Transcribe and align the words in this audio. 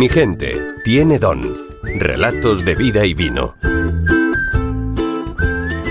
Mi 0.00 0.08
gente 0.08 0.56
tiene 0.82 1.18
don. 1.18 1.42
Relatos 1.82 2.64
de 2.64 2.74
vida 2.74 3.04
y 3.04 3.12
vino. 3.12 3.54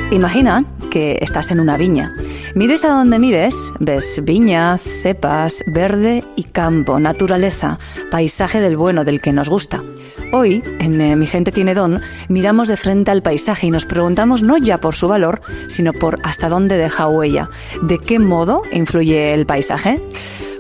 Imagina 0.10 0.66
que 0.90 1.20
estás 1.22 1.52
en 1.52 1.60
una 1.60 1.78
viña. 1.78 2.12
Mires 2.56 2.84
a 2.86 2.90
donde 2.90 3.20
mires, 3.20 3.72
ves 3.80 4.22
viña, 4.24 4.80
cepas, 4.80 5.64
verde 5.68 6.24
y 6.36 6.46
campo, 6.46 7.00
naturaleza, 7.00 7.78
paisaje 8.10 8.60
del 8.60 8.78
bueno, 8.78 9.06
del 9.06 9.22
que 9.22 9.32
nos 9.32 9.48
gusta. 9.48 9.84
Hoy, 10.34 10.64
en 10.80 11.00
eh, 11.02 11.16
Mi 11.16 11.28
gente 11.28 11.52
tiene 11.52 11.76
don, 11.76 12.02
miramos 12.30 12.68
de 12.68 12.78
frente 12.78 13.12
al 13.12 13.22
paisaje 13.22 13.68
y 13.68 13.70
nos 13.70 13.86
preguntamos 13.86 14.42
no 14.42 14.58
ya 14.58 14.80
por 14.80 14.96
su 14.96 15.08
valor, 15.08 15.40
sino 15.68 15.94
por 15.94 16.18
hasta 16.24 16.50
dónde 16.50 16.78
deja 16.78 17.08
huella, 17.08 17.52
de 17.84 18.00
qué 18.00 18.18
modo 18.18 18.64
influye 18.72 19.36
el 19.36 19.46
paisaje. 19.46 20.02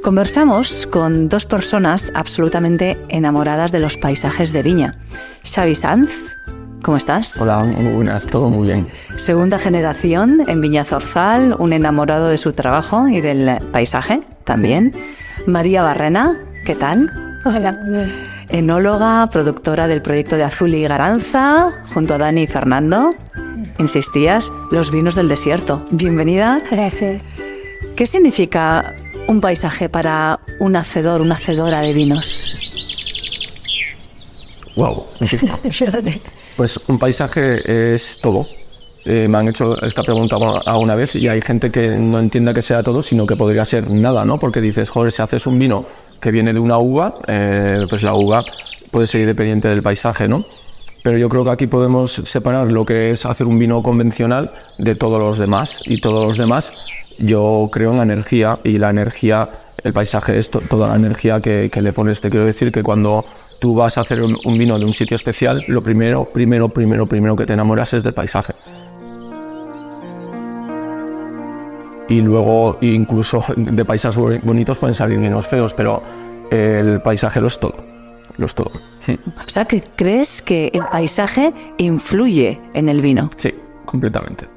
Conversamos 0.04 0.88
con 0.88 1.28
dos 1.28 1.46
personas 1.46 2.12
absolutamente 2.16 2.98
enamoradas 3.10 3.72
de 3.72 3.80
los 3.80 3.98
paisajes 3.98 4.54
de 4.54 4.64
viña. 4.64 4.98
Xavi 5.44 5.76
Sanz, 5.76 6.38
¿cómo 6.82 6.96
estás? 6.96 7.40
Hola, 7.42 7.64
muy 7.66 7.94
buenas, 7.94 8.26
todo 8.26 8.50
muy 8.50 8.68
bien. 8.68 8.88
Segunda 9.18 9.60
generación 9.60 10.46
en 10.48 10.62
Viña 10.62 10.86
Zorzal, 10.86 11.54
un 11.60 11.74
enamorado 11.74 12.30
de 12.30 12.38
su 12.38 12.54
trabajo 12.54 13.10
y 13.10 13.20
del 13.20 13.60
paisaje 13.74 14.22
también. 14.46 14.94
María 15.46 15.84
Barrena, 15.84 16.40
¿qué 16.66 16.76
tal? 16.76 17.12
Hola. 17.44 17.78
Enóloga, 18.48 19.30
productora 19.30 19.88
del 19.88 20.02
proyecto 20.02 20.38
de 20.38 20.44
Azul 20.44 20.74
y 20.74 20.84
Garanza, 20.84 21.72
junto 21.94 22.14
a 22.14 22.18
Dani 22.18 22.44
y 22.44 22.48
Fernando. 22.48 23.12
Insistías, 23.80 24.54
los 24.72 24.92
vinos 24.92 25.16
del 25.16 25.28
desierto. 25.28 25.86
Bienvenida. 25.92 26.62
Gracias. 26.72 27.22
¿Qué 27.96 28.06
significa 28.06 28.96
un 29.30 29.42
paisaje 29.42 29.90
para 29.90 30.40
un 30.60 30.76
hacedor, 30.76 31.22
una 31.22 31.36
hacedora 31.36 31.82
de 31.82 31.94
vinos? 31.94 32.58
Wow. 34.76 35.06
Pues 36.58 36.78
un 36.88 37.00
paisaje 37.00 37.94
es 37.94 38.18
todo. 38.22 38.46
Eh, 39.06 39.30
me 39.30 39.38
han 39.38 39.48
hecho 39.48 39.82
esta 39.82 40.04
pregunta 40.04 40.36
alguna 40.66 40.94
vez 40.94 41.16
y 41.16 41.28
hay 41.30 41.42
gente 41.42 41.72
que 41.72 41.90
no 41.92 42.20
entienda 42.20 42.54
que 42.54 42.62
sea 42.62 42.84
todo, 42.84 43.02
sino 43.02 43.26
que 43.26 43.38
podría 43.38 43.64
ser 43.64 43.90
nada, 43.90 44.26
¿no? 44.26 44.38
Porque 44.38 44.60
dices, 44.60 44.90
joder, 44.90 45.14
si 45.14 45.22
haces 45.22 45.48
un 45.48 45.58
vino 45.58 45.86
que 46.20 46.32
viene 46.32 46.52
de 46.52 46.60
una 46.60 46.78
uva, 46.78 47.14
eh, 47.28 47.86
pues 47.90 48.04
la 48.04 48.14
uva 48.14 48.44
puede 48.92 49.08
ser 49.08 49.26
dependiente 49.26 49.70
del 49.70 49.82
paisaje, 49.82 50.28
¿no? 50.28 50.44
Pero 51.04 51.18
yo 51.18 51.30
creo 51.30 51.44
que 51.44 51.50
aquí 51.52 51.68
podemos 51.68 52.14
separar 52.26 52.72
lo 52.72 52.86
que 52.86 53.12
es 53.12 53.26
hacer 53.26 53.48
un 53.48 53.58
vino 53.58 53.82
convencional 53.82 54.52
de 54.78 54.96
todos 54.96 55.20
los 55.22 55.40
demás. 55.40 55.82
Y 55.86 56.02
todos 56.02 56.28
los 56.28 56.38
demás, 56.38 56.74
yo 57.18 57.70
creo 57.72 57.92
en 57.92 57.98
la 57.98 58.04
energía 58.04 58.60
y 58.64 58.78
la 58.78 58.90
energía, 58.90 59.50
el 59.84 59.94
paisaje 59.94 60.38
es 60.38 60.50
to- 60.50 60.62
toda 60.70 60.90
la 60.90 60.96
energía 60.96 61.40
que, 61.40 61.70
que 61.72 61.82
le 61.82 61.94
pones. 61.94 62.20
Te 62.22 62.30
quiero 62.30 62.46
decir 62.46 62.72
que 62.72 62.84
cuando 62.84 63.24
tú 63.62 63.76
vas 63.76 63.98
a 63.98 64.02
hacer 64.02 64.22
un, 64.22 64.58
vino 64.58 64.78
de 64.78 64.86
un 64.86 64.94
sitio 64.94 65.16
especial, 65.16 65.64
lo 65.68 65.82
primero, 65.82 66.28
primero, 66.34 66.68
primero, 66.70 67.06
primero 67.06 67.36
que 67.36 67.46
te 67.46 67.54
enamoras 67.54 67.94
es 67.94 68.04
del 68.04 68.14
paisaje. 68.14 68.54
y 72.12 72.22
luego 72.22 72.80
incluso 72.82 73.44
de 73.56 73.86
paisajes 73.86 74.18
boni- 74.18 74.42
bonitos 74.42 74.80
pueden 74.80 74.96
salir 74.96 75.20
vinos 75.20 75.46
feos, 75.46 75.76
pero 75.76 76.02
el 76.50 77.02
paisaje 77.04 77.40
lo 77.40 77.46
es 77.48 77.60
todo, 77.60 77.76
lo 78.40 78.46
es 78.48 78.56
todo. 78.56 78.72
O 78.74 79.48
sea, 79.50 79.66
que 79.66 79.84
crees 79.96 80.42
que 80.42 80.72
el 80.74 80.84
paisaje 80.92 81.52
influye 81.78 82.60
en 82.74 82.90
el 82.90 83.02
vino. 83.02 83.30
Sí, 83.38 83.54
completamente. 83.86 84.48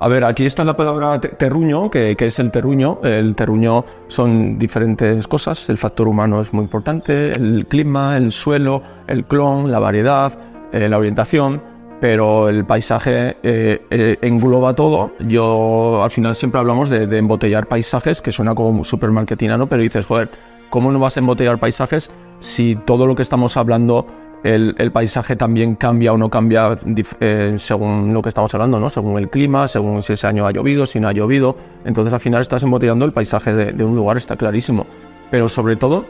A 0.00 0.08
ver, 0.08 0.24
aquí 0.24 0.44
está 0.44 0.64
la 0.64 0.76
palabra 0.76 1.20
te- 1.20 1.28
terruño, 1.28 1.88
que, 1.88 2.16
que 2.16 2.26
es 2.26 2.38
el 2.40 2.50
terruño. 2.50 2.98
El 3.04 3.34
terruño 3.36 3.84
son 4.08 4.58
diferentes 4.58 5.26
cosas. 5.28 5.68
El 5.68 5.78
factor 5.78 6.08
humano 6.08 6.40
es 6.40 6.52
muy 6.52 6.64
importante, 6.64 7.32
el 7.32 7.64
clima, 7.66 8.16
el 8.16 8.32
suelo, 8.32 8.82
el 9.06 9.24
clon, 9.24 9.70
la 9.70 9.78
variedad, 9.78 10.36
eh, 10.72 10.88
la 10.88 10.98
orientación. 10.98 11.62
Pero 12.00 12.48
el 12.48 12.66
paisaje 12.66 13.36
eh, 13.44 13.86
eh, 13.88 14.18
engloba 14.20 14.74
todo. 14.74 15.12
Yo 15.20 16.02
al 16.02 16.10
final 16.10 16.34
siempre 16.34 16.58
hablamos 16.58 16.90
de, 16.90 17.06
de 17.06 17.18
embotellar 17.18 17.66
paisajes, 17.66 18.20
que 18.20 18.32
suena 18.32 18.52
como 18.54 18.82
súper 18.84 19.10
marketingano, 19.10 19.68
pero 19.68 19.80
dices, 19.80 20.04
joder, 20.04 20.28
¿cómo 20.74 20.90
no 20.90 20.98
vas 20.98 21.16
a 21.16 21.20
embotellar 21.20 21.60
paisajes 21.60 22.10
si 22.40 22.74
todo 22.74 23.06
lo 23.06 23.14
que 23.14 23.22
estamos 23.22 23.56
hablando 23.56 24.08
el, 24.42 24.74
paisaje 24.90 25.36
también 25.36 25.76
cambia 25.76 26.12
o 26.12 26.18
no 26.18 26.30
cambia 26.30 26.76
eh, 27.20 27.54
según 27.58 28.12
lo 28.12 28.20
que 28.22 28.30
estamos 28.30 28.52
hablando, 28.54 28.80
¿no? 28.80 28.88
Según 28.88 29.16
el 29.18 29.30
clima, 29.30 29.68
según 29.68 30.02
si 30.02 30.14
ese 30.14 30.26
año 30.26 30.44
ha 30.48 30.50
llovido, 30.50 30.84
si 30.84 30.98
no 30.98 31.06
ha 31.06 31.12
llovido. 31.12 31.56
Entonces 31.84 32.12
al 32.12 32.18
final 32.18 32.42
estás 32.42 32.64
embotellando 32.64 33.04
el 33.04 33.12
paisaje 33.12 33.54
de, 33.54 33.84
un 33.84 33.94
lugar, 33.94 34.16
está 34.16 34.34
clarísimo. 34.34 34.84
Pero 35.30 35.48
sobre 35.48 35.76
todo, 35.76 36.06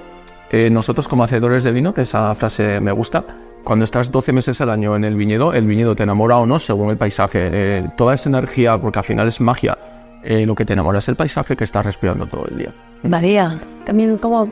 eh, 0.50 0.70
nosotros 0.70 1.08
como 1.08 1.24
hacedores 1.24 1.62
de 1.62 1.70
vino, 1.70 1.92
que 1.92 2.00
esa 2.00 2.34
frase 2.34 2.80
me 2.80 2.90
gusta, 2.90 3.22
cuando 3.64 3.84
estás 3.84 4.10
12 4.10 4.32
meses 4.32 4.62
al 4.62 4.70
año 4.70 4.96
en 4.96 5.04
el 5.04 5.14
viñedo, 5.14 5.52
el 5.52 5.66
viñedo 5.66 5.94
te 5.94 6.04
enamora 6.04 6.38
o 6.38 6.46
no 6.46 6.58
según 6.58 6.88
el 6.88 6.96
paisaje. 6.96 7.50
Eh, 7.52 7.88
toda 7.98 8.14
esa 8.14 8.30
energía, 8.30 8.78
porque 8.78 8.98
al 8.98 9.04
final 9.04 9.28
es 9.28 9.42
magia, 9.42 9.76
lo 10.24 10.54
que 10.54 10.64
te 10.64 10.72
enamora 10.72 11.00
es 11.00 11.08
el 11.10 11.16
paisaje 11.16 11.54
que 11.54 11.64
estás 11.64 11.84
respirando 11.84 12.26
todo 12.26 12.46
el 12.48 12.56
día. 12.56 12.72
María, 13.08 13.58
También 13.84 14.16
como 14.18 14.48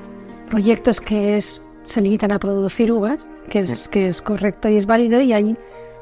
proyectos 0.51 1.01
que 1.01 1.37
es, 1.37 1.63
se 1.87 2.01
limitan 2.01 2.33
a 2.33 2.39
producir 2.39 2.93
uvas, 2.93 3.27
que 3.49 3.61
es, 3.61 3.89
que 3.89 4.07
es 4.07 4.21
correcto 4.21 4.69
y 4.69 4.77
es 4.77 4.87
válido, 4.87 5.21
y 5.21 5.33
hay 5.33 5.57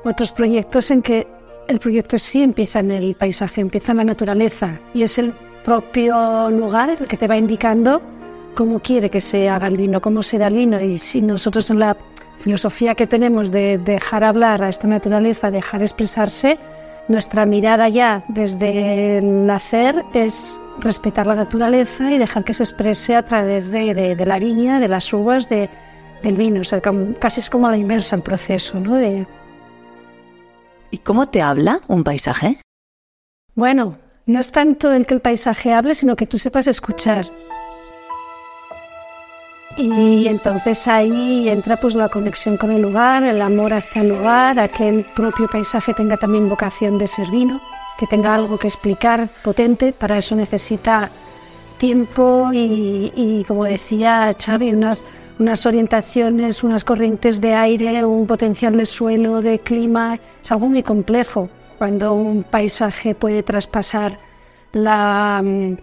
otros 0.04 0.32
proyectos 0.32 0.90
en 0.90 1.02
que 1.02 1.28
el 1.68 1.78
proyecto 1.78 2.18
sí 2.18 2.42
empieza 2.42 2.80
en 2.80 2.90
el 2.90 3.14
paisaje, 3.14 3.60
empieza 3.60 3.92
en 3.92 3.98
la 3.98 4.04
naturaleza, 4.04 4.80
y 4.92 5.02
es 5.02 5.18
el 5.18 5.32
propio 5.64 6.50
lugar 6.50 6.90
el 6.90 7.06
que 7.06 7.16
te 7.16 7.28
va 7.28 7.36
indicando 7.36 8.02
cómo 8.54 8.80
quiere 8.80 9.10
que 9.10 9.20
se 9.20 9.48
haga 9.48 9.68
el 9.68 9.76
vino, 9.76 10.00
cómo 10.00 10.22
será 10.22 10.48
el 10.48 10.54
vino, 10.54 10.80
y 10.80 10.98
si 10.98 11.22
nosotros 11.22 11.70
en 11.70 11.78
la 11.78 11.96
filosofía 12.40 12.94
que 12.96 13.06
tenemos 13.06 13.52
de 13.52 13.78
dejar 13.78 14.24
hablar 14.24 14.62
a 14.64 14.68
esta 14.68 14.88
naturaleza, 14.88 15.50
dejar 15.50 15.82
expresarse, 15.82 16.58
nuestra 17.06 17.46
mirada 17.46 17.88
ya 17.88 18.24
desde 18.28 19.18
el 19.18 19.46
nacer 19.46 20.04
es 20.14 20.60
respetar 20.80 21.26
la 21.26 21.34
naturaleza 21.34 22.10
y 22.10 22.18
dejar 22.18 22.44
que 22.44 22.54
se 22.54 22.62
exprese 22.62 23.16
a 23.16 23.24
través 23.24 23.70
de, 23.70 23.94
de- 23.94 24.16
de 24.16 24.26
la 24.26 24.38
viña, 24.38 24.80
de 24.80 24.88
las 24.88 25.12
uvas, 25.12 25.48
de- 25.48 25.68
del 26.22 26.36
vino. 26.36 26.60
O 26.60 26.64
sea, 26.64 26.80
casi 27.18 27.40
es 27.40 27.50
como 27.50 27.66
a 27.66 27.70
la 27.70 27.76
inversa 27.78 28.16
el 28.16 28.22
proceso, 28.22 28.78
¿no? 28.80 28.94
De, 28.96 29.26
¿y 30.90 30.98
cómo 30.98 31.28
te 31.28 31.42
habla 31.42 31.80
un 31.88 32.04
paisaje? 32.04 32.58
bueno, 33.54 33.96
no 34.26 34.38
es 34.40 34.52
tanto 34.52 34.92
el 34.92 35.06
que 35.06 35.14
el 35.14 35.20
paisaje 35.20 35.72
hable, 35.72 35.94
sino 35.94 36.14
que 36.16 36.26
tú 36.26 36.38
sepas 36.38 36.66
escuchar. 36.66 37.26
Y 39.76 40.26
entonces 40.28 40.86
ahí 40.88 41.48
entra 41.48 41.76
pues 41.76 41.94
la 41.94 42.08
conexión 42.08 42.56
con 42.56 42.70
el 42.70 42.82
lugar, 42.82 43.22
el 43.22 43.40
amor 43.40 43.72
hacia 43.72 44.02
el 44.02 44.08
lugar, 44.08 44.58
a 44.58 44.68
que 44.68 44.88
el 44.88 45.04
propio 45.04 45.48
paisaje 45.48 45.94
tenga 45.94 46.16
también 46.16 46.48
vocación 46.48 46.98
de 46.98 47.06
ser 47.06 47.30
vino, 47.30 47.60
que 48.00 48.06
tenga 48.06 48.34
algo 48.34 48.58
que 48.58 48.66
explicar 48.66 49.28
potente. 49.44 49.92
Para 49.92 50.16
eso 50.16 50.34
necesita 50.34 51.10
tiempo 51.76 52.50
y, 52.50 53.12
y, 53.14 53.44
como 53.44 53.64
decía 53.64 54.30
Xavi, 54.42 54.72
unas, 54.72 55.04
unas 55.38 55.66
orientaciones, 55.66 56.64
unas 56.64 56.82
corrientes 56.82 57.42
de 57.42 57.52
aire, 57.52 58.02
un 58.06 58.26
potencial 58.26 58.74
de 58.74 58.86
suelo, 58.86 59.42
de 59.42 59.58
clima. 59.58 60.18
Es 60.42 60.50
algo 60.50 60.68
muy 60.68 60.82
complejo 60.82 61.50
cuando 61.76 62.14
un 62.14 62.42
paisaje 62.42 63.14
puede 63.14 63.42
traspasar 63.42 64.18
la, 64.72 65.42
mm, 65.44 65.76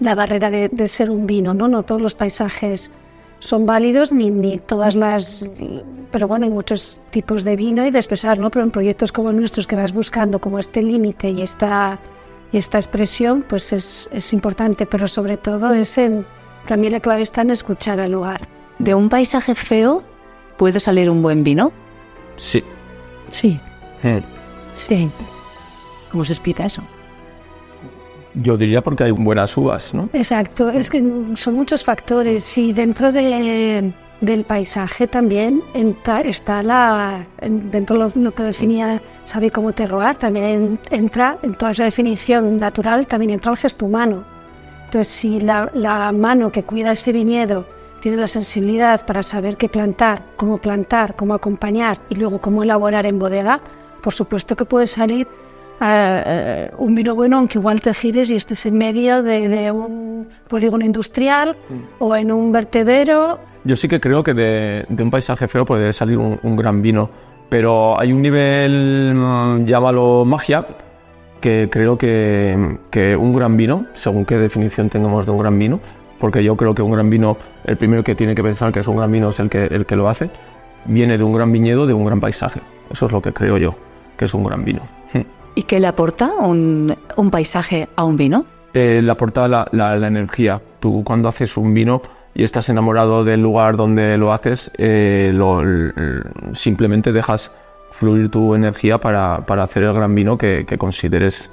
la 0.00 0.16
barrera 0.16 0.50
de, 0.50 0.70
de 0.70 0.86
ser 0.88 1.08
un 1.08 1.24
vino. 1.24 1.54
¿no? 1.54 1.68
no 1.68 1.84
todos 1.84 2.02
los 2.02 2.14
paisajes 2.14 2.90
son 3.40 3.66
válidos 3.66 4.12
ni, 4.12 4.30
ni 4.30 4.58
todas 4.58 4.94
las... 4.94 5.44
Pero 6.12 6.28
bueno, 6.28 6.44
hay 6.46 6.50
muchos 6.52 6.98
tipos 7.10 7.42
de 7.44 7.56
vino 7.56 7.84
y 7.86 7.90
de 7.90 7.98
expresar, 7.98 8.38
¿no? 8.38 8.50
Pero 8.50 8.64
en 8.64 8.70
proyectos 8.70 9.12
como 9.12 9.32
nuestros 9.32 9.66
que 9.66 9.76
vas 9.76 9.92
buscando 9.92 10.38
como 10.40 10.58
este 10.58 10.82
límite 10.82 11.30
y 11.30 11.42
esta, 11.42 11.98
y 12.52 12.56
esta 12.58 12.78
expresión, 12.78 13.44
pues 13.48 13.72
es, 13.72 14.08
es 14.12 14.32
importante, 14.32 14.86
pero 14.86 15.08
sobre 15.08 15.36
todo 15.36 15.72
es 15.72 15.98
en... 15.98 16.24
Para 16.64 16.76
mí 16.76 16.88
la 16.90 17.00
clave 17.00 17.22
está 17.22 17.42
en 17.42 17.50
escuchar 17.50 17.98
al 18.00 18.12
lugar. 18.12 18.46
¿De 18.78 18.94
un 18.94 19.08
paisaje 19.08 19.54
feo 19.54 20.02
puede 20.56 20.78
salir 20.80 21.10
un 21.10 21.22
buen 21.22 21.42
vino? 21.42 21.72
Sí. 22.36 22.62
Sí, 23.30 23.58
Eh, 24.02 24.22
sí. 24.72 25.10
¿Cómo 26.10 26.24
se 26.24 26.32
explica 26.32 26.66
eso? 26.66 26.82
Yo 28.34 28.56
diría 28.56 28.82
porque 28.82 29.04
hay 29.04 29.10
buenas 29.10 29.56
uvas, 29.56 29.92
¿no? 29.94 30.08
Exacto, 30.12 30.70
es 30.70 30.88
que 30.90 31.02
son 31.34 31.54
muchos 31.54 31.84
factores 31.84 32.56
y 32.58 32.72
dentro 32.72 33.10
de, 33.12 33.92
del 34.20 34.44
paisaje 34.44 35.06
también 35.08 35.62
está 35.74 36.62
la, 36.62 37.26
en- 37.40 37.70
dentro 37.70 38.08
de 38.08 38.20
lo, 38.20 38.32
que 38.32 38.42
definía 38.44 39.02
Xavi 39.30 39.50
como 39.50 39.72
terroir, 39.72 40.14
también 40.16 40.78
entra 40.90 41.38
en 41.42 41.54
toda 41.54 41.72
esa 41.72 41.84
definición 41.84 42.56
natural, 42.56 43.06
también 43.06 43.32
entra 43.32 43.50
el 43.50 43.58
gesto 43.58 43.86
humano. 43.86 44.24
Entonces, 44.86 45.08
si 45.08 45.40
la 45.40 46.12
mano 46.12 46.50
que 46.52 46.62
cuida 46.64 46.92
ese 46.92 47.12
viñedo 47.12 47.64
tiene 48.00 48.16
la 48.16 48.26
sensibilidad 48.26 49.04
para 49.06 49.22
saber 49.22 49.56
qué 49.56 49.68
plantar, 49.68 50.22
cómo 50.36 50.58
plantar, 50.58 51.14
cómo 51.16 51.34
acompañar 51.34 51.98
y 52.08 52.14
luego 52.16 52.40
cómo 52.40 52.62
elaborar 52.62 53.06
en 53.06 53.18
bodega, 53.18 53.60
por 54.02 54.12
supuesto 54.12 54.56
que 54.56 54.64
puede 54.64 54.86
salir 54.86 55.28
eh, 55.80 56.70
un 56.78 56.94
vino 56.94 57.14
bueno, 57.14 57.38
aunque 57.38 57.58
igual 57.58 57.80
te 57.80 57.94
gires 57.94 58.30
y 58.30 58.36
estés 58.36 58.66
en 58.66 58.76
medio 58.76 59.22
de, 59.22 59.48
de 59.48 59.70
un 59.70 60.28
polígono 60.48 60.84
industrial 60.84 61.56
o 61.98 62.14
en 62.14 62.30
un 62.32 62.52
vertedero. 62.52 63.38
Yo 63.64 63.76
sí 63.76 63.88
que 63.88 64.00
creo 64.00 64.22
que 64.22 64.34
de, 64.34 64.86
de 64.88 65.02
un 65.02 65.10
paisaje 65.10 65.48
feo 65.48 65.64
puede 65.64 65.92
salir 65.92 66.18
un, 66.18 66.38
un 66.42 66.56
gran 66.56 66.82
vino, 66.82 67.10
pero 67.48 67.98
hay 67.98 68.12
un 68.12 68.22
nivel, 68.22 69.14
mm, 69.14 69.64
llámalo 69.64 70.24
magia, 70.24 70.66
que 71.40 71.68
creo 71.70 71.96
que, 71.96 72.78
que 72.90 73.16
un 73.16 73.34
gran 73.34 73.56
vino, 73.56 73.86
según 73.94 74.24
qué 74.24 74.36
definición 74.36 74.90
tengamos 74.90 75.24
de 75.24 75.32
un 75.32 75.38
gran 75.38 75.58
vino, 75.58 75.80
porque 76.18 76.44
yo 76.44 76.56
creo 76.56 76.74
que 76.74 76.82
un 76.82 76.92
gran 76.92 77.08
vino, 77.08 77.38
el 77.64 77.76
primero 77.76 78.04
que 78.04 78.14
tiene 78.14 78.34
que 78.34 78.42
pensar 78.42 78.72
que 78.72 78.80
es 78.80 78.88
un 78.88 78.96
gran 78.96 79.10
vino 79.10 79.30
es 79.30 79.40
el 79.40 79.48
que, 79.48 79.64
el 79.64 79.86
que 79.86 79.96
lo 79.96 80.08
hace, 80.08 80.30
viene 80.84 81.16
de 81.16 81.24
un 81.24 81.32
gran 81.32 81.50
viñedo, 81.50 81.86
de 81.86 81.94
un 81.94 82.04
gran 82.04 82.20
paisaje. 82.20 82.60
Eso 82.90 83.06
es 83.06 83.12
lo 83.12 83.22
que 83.22 83.32
creo 83.32 83.56
yo, 83.56 83.74
que 84.16 84.26
es 84.26 84.34
un 84.34 84.44
gran 84.44 84.64
vino. 84.64 84.82
¿Y 85.60 85.64
qué 85.64 85.78
le 85.78 85.88
aporta 85.88 86.30
un, 86.38 86.96
un 87.16 87.30
paisaje 87.30 87.86
a 87.94 88.04
un 88.04 88.16
vino? 88.16 88.46
Eh, 88.72 89.02
le 89.04 89.12
aporta 89.12 89.46
la, 89.46 89.68
la- 89.72 89.94
la 89.98 90.06
energía. 90.06 90.58
Tú 90.80 91.02
cuando 91.04 91.28
haces 91.28 91.54
un 91.58 91.74
vino 91.74 92.00
y 92.32 92.44
estás 92.44 92.70
enamorado 92.70 93.24
del 93.24 93.42
lugar 93.42 93.76
donde 93.76 94.16
lo 94.16 94.32
haces, 94.32 94.70
eh, 94.78 95.32
lo- 95.34 95.62
simplemente 96.54 97.12
dejas 97.12 97.52
fluir 97.92 98.30
tu 98.30 98.54
energía 98.54 98.96
para, 98.96 99.44
para 99.44 99.64
hacer 99.64 99.82
el 99.82 99.92
gran 99.92 100.14
vino 100.14 100.38
que, 100.38 100.64
que 100.66 100.78
consideres 100.78 101.50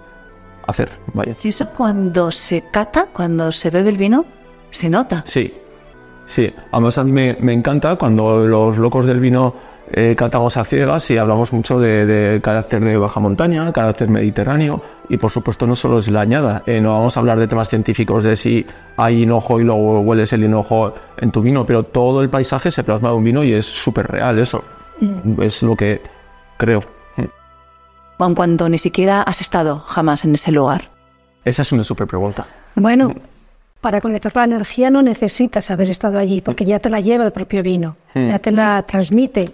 hacer. 0.68 0.89
Vaya. 1.13 1.33
¿Y 1.44 1.50
eso 1.50 1.68
cuando 1.75 2.31
se 2.31 2.63
cata, 2.71 3.07
cuando 3.12 3.51
se 3.51 3.71
bebe 3.71 3.89
el 3.89 3.98
vino, 3.98 4.24
se 4.69 4.89
nota? 4.89 5.21
Sí, 5.27 5.53
sí. 6.27 6.53
Además 6.71 6.98
a 6.98 7.03
mí 7.03 7.12
me, 7.12 7.36
me 7.42 7.51
encanta 7.51 7.98
cuando 7.98 8.48
los 8.48 8.77
locos 8.77 9.06
del 9.06 9.19
vino 9.19 9.53
eh, 9.92 10.16
a 10.19 10.63
ciegas 10.63 11.10
y 11.12 11.18
hablamos 11.18 11.54
mucho 11.54 11.80
de, 11.80 12.06
de 12.06 12.42
carácter 12.42 12.84
de 12.84 12.98
baja 12.98 13.19
montaña, 13.19 13.72
carácter 13.72 14.10
mediterráneo 14.10 14.81
y 15.10 15.18
por 15.18 15.31
supuesto 15.31 15.66
no 15.66 15.75
solo 15.75 16.00
es 16.00 16.10
la 16.10 16.22
añada. 16.22 16.63
Eh, 16.66 16.81
no 16.81 16.92
vamos 16.92 17.16
a 17.16 17.19
hablar 17.19 17.39
de 17.39 17.48
temas 17.48 17.69
científicos 17.69 18.24
de 18.24 18.36
si 18.36 18.66
hay 18.98 19.24
hinojo 19.24 19.60
y 19.60 19.63
luego 19.63 20.00
hueles 20.01 20.34
el 20.34 20.44
hinojo 20.44 20.94
en 21.18 21.31
tu 21.31 21.42
vino, 21.42 21.66
pero 21.66 21.84
todo 21.84 22.22
el 22.22 22.30
paisaje 22.30 22.72
se 22.72 22.84
plasma 22.84 23.10
en 23.10 23.16
un 23.16 23.24
vino 23.24 23.44
y 23.44 23.54
es 23.54 23.66
súper 23.66 24.07
real 24.07 24.39
eso. 24.39 24.63
Es 25.39 25.62
lo 25.62 25.75
que 25.75 26.01
creo. 26.57 26.81
Aun 28.19 28.34
cuando 28.34 28.68
ni 28.68 28.80
siquiera 28.80 29.22
has 29.22 29.42
estado 29.42 29.80
jamás 29.80 30.25
en 30.25 30.34
ese 30.34 30.51
lugar. 30.51 30.89
Esa 31.45 31.62
es 31.62 31.72
una 31.72 31.84
súper 31.84 32.07
pregunta. 32.07 32.48
Bueno, 32.75 33.13
para 33.80 34.01
conectar 34.01 34.36
la 34.36 34.44
energía 34.44 34.89
no 34.89 35.01
necesitas 35.01 35.69
haber 35.72 35.89
estado 35.89 36.18
allí, 36.18 36.42
porque 36.42 36.66
ya 36.66 36.80
te 36.80 36.89
la 36.89 37.00
lleva 37.00 37.25
el 37.25 37.31
propio 37.31 37.62
vino, 37.63 37.95
ya 38.16 38.39
te 38.39 38.51
la 38.51 38.84
transmite, 38.84 39.54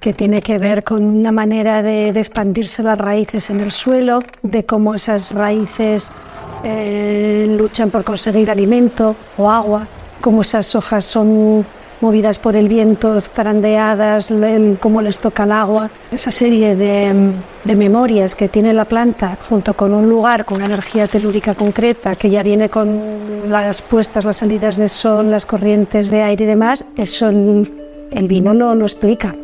que 0.00 0.14
tiene 0.14 0.42
que 0.42 0.58
ver 0.58 0.82
con 0.82 1.04
una 1.04 1.30
manera 1.30 1.82
de, 1.82 2.08
expandirse 2.08 2.82
las 2.82 2.98
raíces 2.98 3.50
en 3.50 3.60
el 3.60 3.70
suelo, 3.70 4.22
de 4.42 4.64
cómo 4.64 4.94
esas 4.94 5.32
raíces 5.32 6.10
eh, 6.64 7.54
luchan 7.56 7.90
por 7.90 8.02
conseguir 8.04 8.50
alimento 8.50 9.14
o 9.36 9.50
agua, 9.50 9.86
cómo 10.20 10.42
esas 10.42 10.74
hojas 10.74 11.04
son 11.04 11.64
movidas 12.00 12.38
por 12.38 12.56
el 12.56 12.66
viento, 12.68 13.20
zarandeadas, 13.20 14.32
cómo 14.80 15.02
les 15.02 15.20
toca 15.20 15.44
el 15.44 15.52
agua. 15.52 15.90
Esa 16.10 16.30
serie 16.30 16.74
de, 16.74 17.34
memorias 17.76 18.34
que 18.34 18.48
tiene 18.48 18.72
la 18.72 18.86
planta 18.86 19.36
junto 19.48 19.74
con 19.74 19.92
un 19.92 20.08
lugar 20.08 20.46
con 20.46 20.56
una 20.56 20.66
energía 20.66 21.06
telúrica 21.06 21.54
concreta 21.54 22.14
que 22.14 22.30
ya 22.30 22.42
viene 22.42 22.70
con 22.70 23.50
las 23.50 23.82
puestas, 23.82 24.24
las 24.24 24.38
salidas 24.38 24.76
de 24.76 24.88
sol, 24.88 25.30
las 25.30 25.44
corrientes 25.44 26.10
de 26.10 26.22
aire 26.22 26.44
y 26.44 26.46
demás, 26.46 26.84
eso 26.96 27.28
el, 27.28 27.70
el 28.10 28.28
vino 28.28 28.54
no 28.54 28.74
lo 28.74 28.86
explica. 28.86 29.34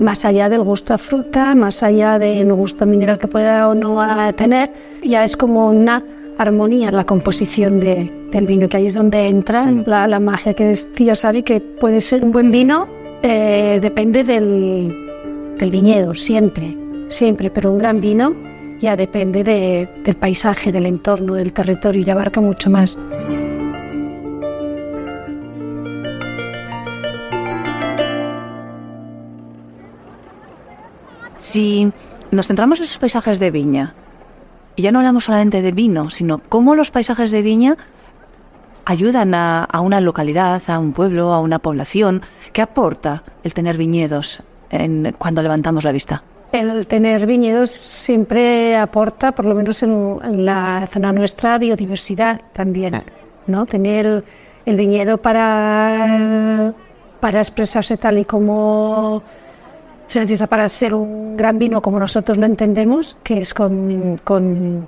Más 0.00 0.24
allá 0.24 0.48
del 0.48 0.62
gusto 0.62 0.92
a 0.94 0.98
fruta, 0.98 1.54
más 1.54 1.82
allá 1.82 2.18
del 2.18 2.52
gusto 2.52 2.84
mineral 2.86 3.18
que 3.18 3.28
pueda 3.28 3.68
o 3.68 3.74
no 3.74 3.98
tener, 4.34 4.70
ya 5.04 5.24
es 5.24 5.36
como 5.36 5.68
una 5.68 6.02
armonía 6.36 6.90
la 6.90 7.04
composición 7.04 7.78
de- 7.78 8.10
del 8.32 8.46
vino, 8.46 8.68
que 8.68 8.76
ahí 8.76 8.86
es 8.86 8.94
donde 8.94 9.28
entra 9.28 9.70
la, 9.70 10.08
la 10.08 10.18
magia, 10.18 10.54
que 10.54 10.72
es- 10.72 10.84
que 10.86 11.04
ya 11.04 11.14
sabe 11.14 11.42
que 11.44 11.60
puede 11.60 12.00
ser 12.00 12.24
un 12.24 12.32
buen 12.32 12.50
vino, 12.50 12.86
eh, 13.22 13.78
depende 13.80 14.24
del, 14.24 14.92
del 15.58 15.70
viñedo, 15.70 16.14
siempre, 16.14 16.76
siempre, 17.08 17.50
pero 17.50 17.70
un 17.70 17.78
gran 17.78 18.00
vino 18.00 18.34
ya 18.80 18.96
depende 18.96 19.44
de- 19.44 19.88
del 20.04 20.16
paisaje, 20.16 20.72
del 20.72 20.86
entorno, 20.86 21.34
del 21.34 21.52
territorio, 21.52 22.02
y 22.04 22.10
abarca 22.10 22.40
mucho 22.40 22.68
más. 22.68 22.98
Si 31.54 31.92
nos 32.32 32.48
centramos 32.48 32.80
en 32.80 32.82
esos 32.86 32.98
paisajes 32.98 33.38
de 33.38 33.52
viña, 33.52 33.94
y 34.74 34.82
ya 34.82 34.90
no 34.90 34.98
hablamos 34.98 35.26
solamente 35.26 35.62
de 35.62 35.70
vino, 35.70 36.10
sino 36.10 36.38
cómo 36.48 36.74
los 36.74 36.90
paisajes 36.90 37.30
de 37.30 37.42
viña 37.42 37.76
ayudan 38.86 39.34
a, 39.36 39.62
a 39.62 39.80
una 39.80 40.00
localidad, 40.00 40.60
a 40.66 40.80
un 40.80 40.92
pueblo, 40.92 41.32
a 41.32 41.38
una 41.40 41.60
población, 41.60 42.22
¿qué 42.52 42.60
aporta 42.60 43.22
el 43.44 43.54
tener 43.54 43.76
viñedos 43.76 44.40
en- 44.68 45.14
cuando 45.16 45.42
levantamos 45.44 45.84
la 45.84 45.92
vista? 45.92 46.24
El 46.50 46.88
tener 46.88 47.24
viñedos 47.24 47.70
siempre 47.70 48.76
aporta, 48.76 49.30
por 49.30 49.44
lo 49.44 49.54
menos 49.54 49.80
en, 49.84 50.18
en 50.24 50.44
la 50.44 50.88
zona 50.92 51.12
nuestra, 51.12 51.56
biodiversidad 51.58 52.40
también, 52.52 53.00
¿no? 53.46 53.64
Tener 53.64 54.06
el, 54.06 54.24
el 54.66 54.76
viñedo 54.76 55.18
para, 55.18 56.72
para 57.20 57.38
expresarse 57.38 57.96
tal 57.96 58.18
y 58.18 58.24
como 58.24 59.22
se 60.06 60.20
necesita 60.20 60.46
para 60.46 60.64
hacer 60.64 60.94
un 60.94 61.36
gran 61.36 61.58
vino 61.58 61.80
como 61.80 61.98
nosotros 61.98 62.38
lo 62.38 62.46
entendemos, 62.46 63.16
que 63.22 63.38
es 63.38 63.54
con, 63.54 64.20
con 64.22 64.86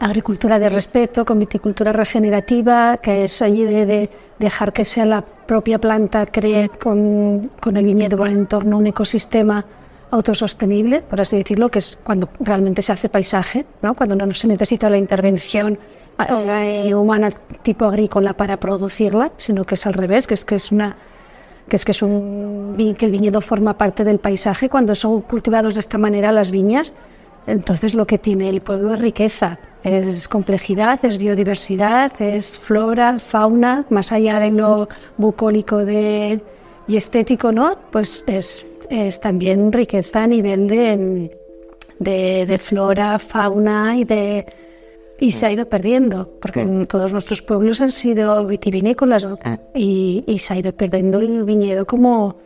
agricultura 0.00 0.58
de 0.58 0.68
respeto, 0.68 1.24
con 1.24 1.38
viticultura 1.38 1.92
regenerativa, 1.92 2.96
que 2.98 3.24
es 3.24 3.40
allí 3.42 3.64
de, 3.64 3.86
de 3.86 4.10
dejar 4.38 4.72
que 4.72 4.84
sea 4.84 5.04
la 5.04 5.22
propia 5.22 5.78
planta 5.78 6.26
cree 6.26 6.68
con, 6.68 7.50
con 7.60 7.76
el 7.76 7.86
viñedo 7.86 8.16
o 8.20 8.26
el 8.26 8.32
entorno 8.32 8.78
un 8.78 8.86
ecosistema 8.86 9.64
autosostenible, 10.12 11.00
por 11.00 11.20
así 11.20 11.36
decirlo, 11.36 11.70
que 11.70 11.78
es 11.78 11.98
cuando 12.02 12.28
realmente 12.40 12.82
se 12.82 12.92
hace 12.92 13.08
paisaje, 13.08 13.64
¿no? 13.80 13.94
cuando 13.94 14.14
no 14.14 14.32
se 14.34 14.46
necesita 14.46 14.90
la 14.90 14.98
intervención 14.98 15.78
eh, 16.28 16.94
humana 16.94 17.30
tipo 17.62 17.86
agrícola 17.86 18.34
para 18.34 18.58
producirla, 18.58 19.32
sino 19.38 19.64
que 19.64 19.74
es 19.74 19.86
al 19.86 19.94
revés, 19.94 20.26
que 20.26 20.34
es 20.34 20.44
que 20.44 20.56
es 20.56 20.70
una 20.70 20.96
que 21.72 21.76
es 21.76 21.86
que 21.86 23.06
el 23.06 23.10
viñedo 23.10 23.40
forma 23.40 23.78
parte 23.78 24.04
del 24.04 24.18
paisaje 24.18 24.68
cuando 24.68 24.94
son 24.94 25.22
cultivados 25.22 25.72
de 25.72 25.80
esta 25.80 25.96
manera 25.96 26.30
las 26.30 26.50
viñas 26.50 26.92
entonces 27.46 27.94
lo 27.94 28.06
que 28.06 28.18
tiene 28.18 28.50
el 28.50 28.60
pueblo 28.60 28.92
es 28.92 29.00
riqueza 29.00 29.58
es 29.82 30.28
complejidad 30.28 31.02
es 31.02 31.16
biodiversidad 31.16 32.12
es 32.20 32.58
flora 32.58 33.18
fauna 33.18 33.86
más 33.88 34.12
allá 34.12 34.38
de 34.38 34.50
lo 34.50 34.90
bucólico 35.16 35.78
de 35.78 36.42
y 36.86 36.96
estético 36.98 37.52
no 37.52 37.78
pues 37.90 38.22
es, 38.26 38.86
es 38.90 39.18
también 39.18 39.72
riqueza 39.72 40.24
a 40.24 40.26
nivel 40.26 40.68
de, 40.68 41.30
de 41.98 42.58
flora 42.58 43.18
fauna 43.18 43.96
y 43.96 44.04
de 44.04 44.44
y 45.26 45.32
se 45.32 45.46
ha 45.46 45.52
ido 45.52 45.68
perdiendo, 45.68 46.38
porque 46.40 46.60
en 46.62 46.86
todos 46.86 47.12
nuestros 47.12 47.42
pueblos 47.42 47.80
han 47.80 47.92
sido 47.92 48.44
vitivinícolas 48.46 49.24
¿no? 49.24 49.38
y, 49.74 50.24
y 50.26 50.38
se 50.38 50.52
ha 50.54 50.58
ido 50.58 50.72
perdiendo 50.72 51.18
el 51.20 51.44
viñedo 51.44 51.86
como, 51.86 52.36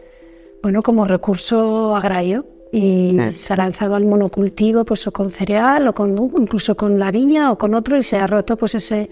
bueno, 0.63 0.83
como 0.83 1.05
recurso 1.05 1.95
agrario 1.97 2.45
y 2.73 3.17
se 3.31 3.53
ha 3.53 3.57
lanzado 3.57 3.95
al 3.95 4.05
monocultivo 4.05 4.85
pues 4.85 5.07
o 5.07 5.13
con 5.13 5.31
cereal 5.31 5.87
o 5.89 5.95
con 5.95 6.11
incluso 6.39 6.77
con 6.77 6.99
la 6.99 7.11
viña 7.11 7.51
o 7.53 7.57
con 7.59 7.75
otro 7.75 7.97
y 7.97 8.03
se 8.03 8.19
ha 8.19 8.27
roto 8.27 8.57
pues 8.57 8.75
ese 8.75 9.09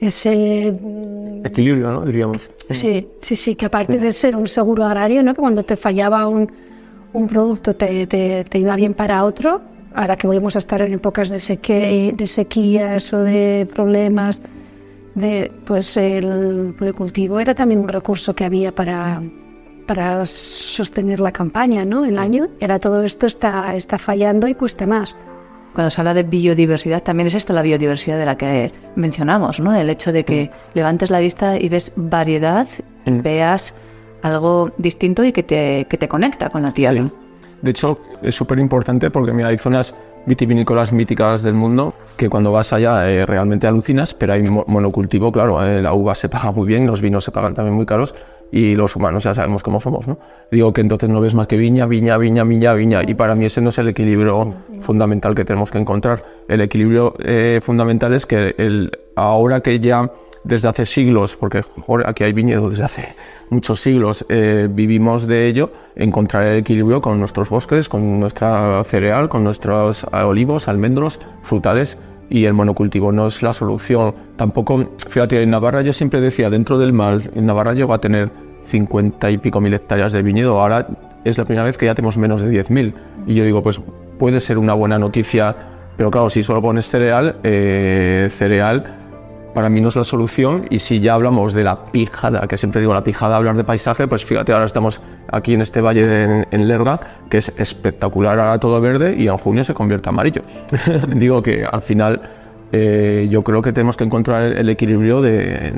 ese 0.00 0.72
mm, 0.80 1.46
Equilibrio, 1.46 1.92
¿no? 1.92 2.00
Diríamos. 2.02 2.50
Sí, 2.70 3.06
sí, 3.20 3.36
sí, 3.36 3.54
que 3.54 3.66
aparte 3.66 3.98
de 3.98 4.10
ser 4.12 4.34
un 4.36 4.48
seguro 4.48 4.84
agrario, 4.84 5.22
¿no? 5.22 5.34
que 5.34 5.40
cuando 5.40 5.62
te 5.62 5.76
fallaba 5.76 6.26
un, 6.26 6.50
un 7.12 7.26
producto 7.28 7.74
te, 7.76 8.06
te- 8.06 8.44
te 8.44 8.58
iba 8.58 8.74
bien 8.76 8.94
para 8.94 9.22
otro, 9.24 9.60
ahora 9.94 10.16
que 10.16 10.26
volvemos 10.26 10.56
a 10.56 10.58
estar 10.58 10.80
en 10.82 10.92
épocas 10.94 11.28
de, 11.28 11.36
seque- 11.38 12.12
de 12.14 12.26
sequías 12.26 13.12
o 13.12 13.20
de 13.20 13.68
problemas, 13.72 14.42
de, 15.14 15.52
pues 15.64 15.96
el 15.96 16.74
cultivo 16.96 17.38
era 17.40 17.54
también 17.54 17.80
un 17.80 17.88
recurso 17.88 18.34
que 18.34 18.44
había 18.44 18.74
para, 18.74 19.22
para 19.86 20.26
sostener 20.26 21.20
la 21.20 21.32
campaña, 21.32 21.84
¿no? 21.84 22.04
el 22.04 22.18
año. 22.18 22.48
Era 22.60 22.78
todo 22.78 23.02
esto 23.04 23.26
está, 23.26 23.74
está 23.76 23.98
fallando 23.98 24.48
y 24.48 24.54
cuesta 24.54 24.86
más. 24.86 25.14
Cuando 25.74 25.90
se 25.90 26.00
habla 26.00 26.14
de 26.14 26.22
biodiversidad, 26.22 27.02
también 27.02 27.26
es 27.26 27.34
esto 27.34 27.52
la 27.52 27.62
biodiversidad 27.62 28.16
de 28.18 28.26
la 28.26 28.36
que 28.36 28.72
mencionamos, 28.94 29.58
¿no? 29.58 29.74
El 29.74 29.90
hecho 29.90 30.12
de 30.12 30.24
que 30.24 30.50
levantes 30.72 31.10
la 31.10 31.18
vista 31.18 31.58
y 31.58 31.68
ves 31.68 31.92
variedad, 31.96 32.68
veas 33.06 33.74
algo 34.22 34.70
distinto 34.78 35.24
y 35.24 35.32
que 35.32 35.42
te, 35.42 35.86
que 35.90 35.98
te 35.98 36.06
conecta 36.06 36.48
con 36.48 36.62
la 36.62 36.72
tierra. 36.72 37.10
De 37.62 37.70
hecho, 37.70 37.98
es 38.22 38.34
súper 38.34 38.58
importante 38.58 39.10
porque 39.10 39.32
mira, 39.32 39.48
hay 39.48 39.58
zonas 39.58 39.94
vitivinícolas 40.26 40.92
míticas 40.92 41.42
del 41.42 41.54
mundo 41.54 41.92
que 42.16 42.30
cuando 42.30 42.50
vas 42.50 42.72
allá 42.72 43.10
eh, 43.10 43.26
realmente 43.26 43.66
alucinas, 43.66 44.14
pero 44.14 44.32
hay 44.32 44.42
mo- 44.42 44.64
monocultivo, 44.66 45.30
claro, 45.32 45.62
eh, 45.64 45.82
la 45.82 45.92
uva 45.92 46.14
se 46.14 46.28
paga 46.30 46.50
muy 46.50 46.66
bien, 46.66 46.86
los 46.86 47.00
vinos 47.02 47.24
se 47.24 47.30
pagan 47.30 47.54
también 47.54 47.74
muy 47.74 47.84
caros 47.84 48.14
y 48.50 48.74
los 48.74 48.94
humanos 48.96 49.24
ya 49.24 49.34
sabemos 49.34 49.62
cómo 49.62 49.80
somos, 49.80 50.06
¿no? 50.06 50.18
Digo 50.50 50.72
que 50.72 50.80
entonces 50.80 51.08
no 51.10 51.20
ves 51.20 51.34
más 51.34 51.46
que 51.46 51.56
viña, 51.56 51.86
viña, 51.86 52.16
viña, 52.16 52.44
viña, 52.44 52.72
viña, 52.72 53.02
y 53.02 53.14
para 53.14 53.34
mí 53.34 53.44
ese 53.46 53.60
no 53.60 53.68
es 53.70 53.78
el 53.78 53.88
equilibrio 53.88 54.54
fundamental 54.80 55.34
que 55.34 55.44
tenemos 55.44 55.70
que 55.70 55.78
encontrar. 55.78 56.22
El 56.48 56.60
equilibrio 56.60 57.14
eh, 57.18 57.60
fundamental 57.62 58.14
es 58.14 58.24
que 58.26 58.54
el, 58.56 58.92
ahora 59.16 59.60
que 59.60 59.80
ya 59.80 60.10
desde 60.44 60.68
hace 60.68 60.86
siglos, 60.86 61.36
porque 61.36 61.64
aquí 62.04 62.24
hay 62.24 62.32
viñedo 62.32 62.70
desde 62.70 62.84
hace 62.84 63.14
muchos 63.50 63.80
siglos, 63.80 64.24
eh, 64.28 64.68
vivimos 64.70 65.26
de 65.26 65.46
ello, 65.46 65.70
encontrar 65.96 66.44
el 66.44 66.58
equilibrio 66.58 67.00
con 67.00 67.18
nuestros 67.18 67.48
bosques, 67.48 67.88
con 67.88 68.20
nuestra 68.20 68.82
cereal, 68.84 69.28
con 69.28 69.44
nuestros 69.44 70.04
olivos, 70.12 70.68
almendros, 70.68 71.20
frutales, 71.42 71.98
y 72.30 72.46
el 72.46 72.54
monocultivo 72.54 73.12
no 73.12 73.26
es 73.26 73.42
la 73.42 73.52
solución. 73.52 74.14
Tampoco, 74.36 74.92
fíjate, 75.08 75.42
en 75.42 75.50
Navarra 75.50 75.82
yo 75.82 75.92
siempre 75.92 76.20
decía, 76.20 76.50
dentro 76.50 76.78
del 76.78 76.92
mar, 76.92 77.18
en 77.34 77.46
Navarra 77.46 77.74
llegó 77.74 77.94
a 77.94 78.00
tener 78.00 78.30
50 78.66 79.30
y 79.30 79.38
pico 79.38 79.60
mil 79.60 79.74
hectáreas 79.74 80.12
de 80.12 80.22
viñedo, 80.22 80.60
ahora 80.60 80.86
es 81.24 81.38
la 81.38 81.44
primera 81.44 81.64
vez 81.64 81.76
que 81.76 81.86
ya 81.86 81.94
tenemos 81.94 82.16
menos 82.16 82.40
de 82.42 82.50
10.000. 82.50 82.94
Y 83.26 83.34
yo 83.34 83.44
digo, 83.44 83.62
pues 83.62 83.80
puede 84.18 84.40
ser 84.40 84.58
una 84.58 84.74
buena 84.74 84.98
noticia, 84.98 85.54
pero 85.96 86.10
claro, 86.10 86.30
si 86.30 86.42
solo 86.42 86.60
pones 86.62 86.88
cereal, 86.88 87.36
eh, 87.42 88.28
cereal 88.32 89.03
para 89.54 89.68
mí 89.68 89.80
no 89.80 89.88
es 89.88 89.96
la 89.96 90.04
solución 90.04 90.66
y 90.68 90.80
si 90.80 91.00
ya 91.00 91.14
hablamos 91.14 91.54
de 91.54 91.64
la 91.64 91.84
pijada, 91.84 92.46
que 92.46 92.58
siempre 92.58 92.80
digo 92.80 92.92
la 92.92 93.04
pijada 93.04 93.36
hablar 93.36 93.56
de 93.56 93.64
paisaje, 93.64 94.08
pues 94.08 94.24
fíjate, 94.24 94.52
ahora 94.52 94.66
estamos 94.66 95.00
aquí 95.28 95.54
en 95.54 95.62
este 95.62 95.80
valle 95.80 96.46
en, 96.50 96.68
Lerga, 96.68 97.00
que 97.30 97.38
es 97.38 97.52
espectacular, 97.56 98.38
ahora 98.38 98.58
todo 98.58 98.80
verde 98.80 99.14
y 99.16 99.28
en 99.28 99.38
junio 99.38 99.64
se 99.64 99.72
convierte 99.74 100.08
amarillo. 100.08 100.42
digo 101.14 101.42
que 101.42 101.64
al 101.64 101.82
final 101.82 102.20
eh, 102.72 103.28
yo 103.30 103.42
creo 103.42 103.62
que 103.62 103.72
tenemos 103.72 103.96
que 103.96 104.04
encontrar 104.04 104.42
el, 104.42 104.68
equilibrio 104.68 105.22
de 105.22 105.72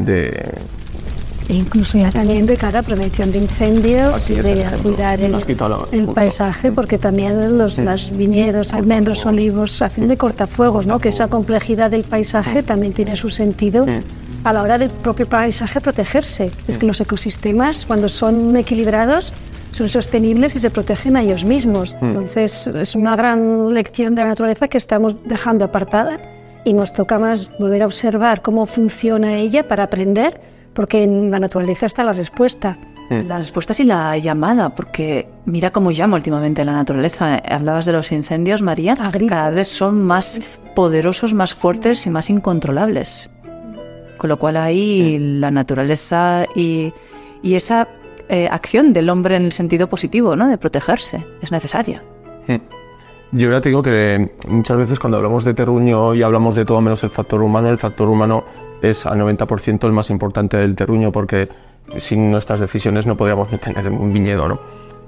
e 1.48 1.54
incluso 1.54 1.98
ya 1.98 2.10
también 2.10 2.46
de 2.46 2.56
cara 2.56 2.80
a 2.80 2.82
prevención 2.82 3.30
de 3.30 3.38
incendios, 3.38 4.28
de 4.28 4.66
cuidar 4.82 5.20
el, 5.20 6.06
paisaje, 6.14 6.72
porque 6.72 6.98
también 6.98 7.56
los 7.56 7.78
viñedos, 8.16 8.72
almendros, 8.72 9.24
olivos 9.26 9.80
hacen 9.82 10.08
de 10.08 10.16
cortafuegos, 10.16 10.86
¿no? 10.86 10.98
que 10.98 11.10
esa 11.10 11.28
complejidad 11.28 11.90
del 11.90 12.02
paisaje 12.02 12.62
también 12.62 12.92
tiene 12.92 13.16
su 13.16 13.30
sentido 13.30 13.86
a 14.44 14.52
la 14.52 14.62
hora 14.62 14.78
del 14.78 14.90
propio 14.90 15.28
paisaje 15.28 15.80
protegerse. 15.80 16.50
Es 16.68 16.78
que 16.78 16.86
los 16.86 17.00
ecosistemas, 17.00 17.86
cuando 17.86 18.08
son 18.08 18.56
equilibrados, 18.56 19.32
son 19.72 19.88
sostenibles 19.88 20.54
y 20.56 20.60
se 20.60 20.70
protegen 20.70 21.16
a 21.16 21.22
ellos 21.22 21.44
mismos. 21.44 21.96
Entonces, 22.00 22.66
es 22.66 22.94
una 22.94 23.14
gran 23.14 23.74
lección 23.74 24.14
de 24.14 24.22
la 24.22 24.28
naturaleza 24.28 24.68
que 24.68 24.78
estamos 24.78 25.24
dejando 25.24 25.64
apartada 25.64 26.18
y 26.64 26.72
nos 26.72 26.92
toca 26.92 27.18
más 27.18 27.50
volver 27.58 27.82
a 27.82 27.86
observar 27.86 28.42
cómo 28.42 28.66
funciona 28.66 29.36
ella 29.36 29.68
para 29.68 29.84
aprender 29.84 30.40
porque 30.76 31.02
en 31.02 31.30
la 31.30 31.40
naturaleza 31.40 31.86
está 31.86 32.04
la 32.04 32.12
respuesta. 32.12 32.76
Mm. 33.08 33.28
La 33.28 33.38
respuesta 33.38 33.72
es 33.72 33.80
y 33.80 33.84
la 33.84 34.16
llamada, 34.18 34.68
porque 34.74 35.26
mira 35.46 35.70
cómo 35.70 35.90
llama 35.90 36.16
últimamente 36.16 36.64
la 36.66 36.72
naturaleza. 36.72 37.36
Hablabas 37.48 37.86
de 37.86 37.92
los 37.92 38.12
incendios, 38.12 38.60
María. 38.60 38.94
Cada 38.94 39.50
vez 39.50 39.68
son 39.68 40.02
más 40.02 40.60
poderosos, 40.76 41.32
más 41.32 41.54
fuertes 41.54 42.06
y 42.06 42.10
más 42.10 42.28
incontrolables. 42.28 43.30
Con 44.18 44.28
lo 44.28 44.36
cual 44.36 44.58
ahí 44.58 45.16
mm. 45.18 45.40
la 45.40 45.50
naturaleza 45.50 46.44
y, 46.54 46.92
esa 47.42 47.88
eh, 48.28 48.48
acción 48.50 48.92
del 48.92 49.08
hombre 49.08 49.36
en 49.36 49.46
el 49.46 49.52
sentido 49.52 49.88
positivo, 49.88 50.36
¿no? 50.36 50.48
De 50.48 50.58
protegerse, 50.58 51.24
es 51.40 51.52
necesaria. 51.52 52.02
Mm. 52.48 52.56
Yo 53.36 53.50
ya 53.50 53.60
te 53.60 53.68
digo 53.68 53.82
que 53.82 54.30
muchas 54.48 54.78
veces 54.78 54.98
cuando 54.98 55.18
hablamos 55.18 55.44
de 55.44 55.52
terruño 55.52 56.14
y 56.14 56.22
hablamos 56.22 56.54
de 56.54 56.64
todo 56.64 56.80
menos 56.80 57.04
el 57.04 57.10
factor 57.10 57.42
humano, 57.42 57.68
el 57.68 57.76
factor 57.76 58.08
humano 58.08 58.44
es 58.80 59.04
al 59.04 59.18
90% 59.18 59.84
el 59.84 59.92
más 59.92 60.08
importante 60.08 60.56
del 60.56 60.74
terruño 60.74 61.12
porque 61.12 61.46
sin 61.98 62.30
nuestras 62.30 62.60
decisiones 62.60 63.04
no 63.04 63.14
podríamos 63.14 63.48
tener 63.60 63.90
un 63.90 64.10
viñedo, 64.10 64.48
¿no? 64.48 64.58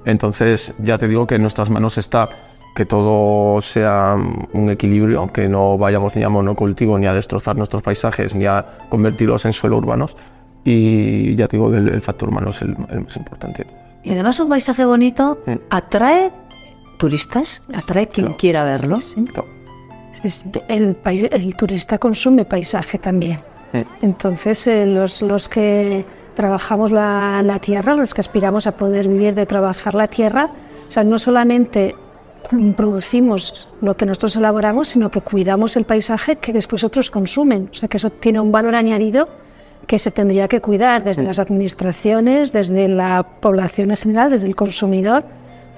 Entonces 0.05 0.75
ya 0.77 0.99
te 0.99 1.07
digo 1.07 1.25
que 1.25 1.35
en 1.35 1.41
nuestras 1.41 1.71
manos 1.71 1.97
está 1.97 2.29
que 2.75 2.85
todo 2.85 3.59
sea 3.61 4.15
un 4.53 4.69
equilibrio, 4.69 5.33
que 5.33 5.49
no 5.49 5.79
vayamos 5.79 6.15
ni 6.15 6.23
a 6.23 6.29
monocultivo, 6.29 6.99
ni 6.99 7.07
a 7.07 7.13
destrozar 7.13 7.55
nuestros 7.55 7.81
paisajes, 7.81 8.35
ni 8.35 8.45
a 8.45 8.77
convertirlos 8.89 9.43
en 9.45 9.53
suelo 9.53 9.77
urbanos. 9.77 10.15
Y 10.63 11.35
ya 11.35 11.47
te 11.47 11.57
digo 11.57 11.71
que 11.71 11.77
el, 11.77 12.01
factor 12.03 12.29
humano 12.29 12.51
es 12.51 12.61
el, 12.61 12.77
más 12.77 13.17
importante. 13.17 13.65
Y 14.03 14.11
además 14.11 14.39
un 14.39 14.49
paisaje 14.49 14.85
bonito 14.85 15.39
atrae 15.71 16.31
turistas, 16.99 17.63
atrae 17.73 18.07
quien 18.07 18.33
quiera 18.33 18.63
verlo. 18.65 18.99
El, 20.67 20.97
el 21.31 21.55
turista 21.55 21.97
consume 21.97 22.45
paisaje 22.45 22.99
también. 22.99 23.39
Entonces, 24.01 24.67
eh, 24.67 24.85
los, 24.85 25.21
los, 25.21 25.47
que 25.47 26.03
trabajamos 26.35 26.91
la, 26.91 27.41
la, 27.43 27.59
tierra, 27.59 27.95
los 27.95 28.13
que 28.13 28.21
aspiramos 28.21 28.67
a 28.67 28.73
poder 28.73 29.07
vivir 29.07 29.33
de 29.33 29.45
trabajar 29.45 29.95
la 29.95 30.07
tierra, 30.07 30.49
o 30.87 30.91
sea, 30.91 31.03
no 31.03 31.17
solamente 31.19 31.95
producimos 32.75 33.67
lo 33.81 33.95
que 33.95 34.05
nosotros 34.05 34.35
elaboramos, 34.35 34.89
sino 34.89 35.11
que 35.11 35.21
cuidamos 35.21 35.77
el 35.77 35.85
paisaje 35.85 36.37
que 36.37 36.51
después 36.51 36.83
otros 36.83 37.11
consumen. 37.11 37.69
O 37.71 37.75
sea, 37.75 37.87
que 37.87 37.97
eso 37.97 38.09
tiene 38.09 38.39
un 38.39 38.51
valor 38.51 38.75
añadido 38.75 39.29
que 39.87 39.99
se 39.99 40.11
tendría 40.11 40.47
que 40.47 40.59
cuidar 40.59 41.03
desde 41.03 41.23
las 41.23 41.39
administraciones, 41.39 42.51
desde 42.51 42.87
la 42.87 43.23
población 43.39 43.91
en 43.91 43.97
general, 43.97 44.31
desde 44.31 44.47
el 44.47 44.55
consumidor 44.55 45.23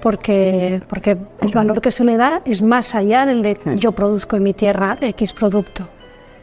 porque, 0.02 0.82
porque 0.88 1.16
el 1.40 1.52
valor 1.54 1.80
que 1.80 1.92
se 1.92 2.04
le 2.04 2.16
da 2.16 2.42
es 2.44 2.60
más 2.60 2.94
allá 2.94 3.24
del 3.24 3.42
de 3.42 3.56
hmm. 3.64 3.74
yo 3.76 3.92
produzco 3.92 4.36
en 4.36 4.42
mi 4.42 4.52
tierra 4.52 4.98
X 5.00 5.32
producto. 5.32 5.88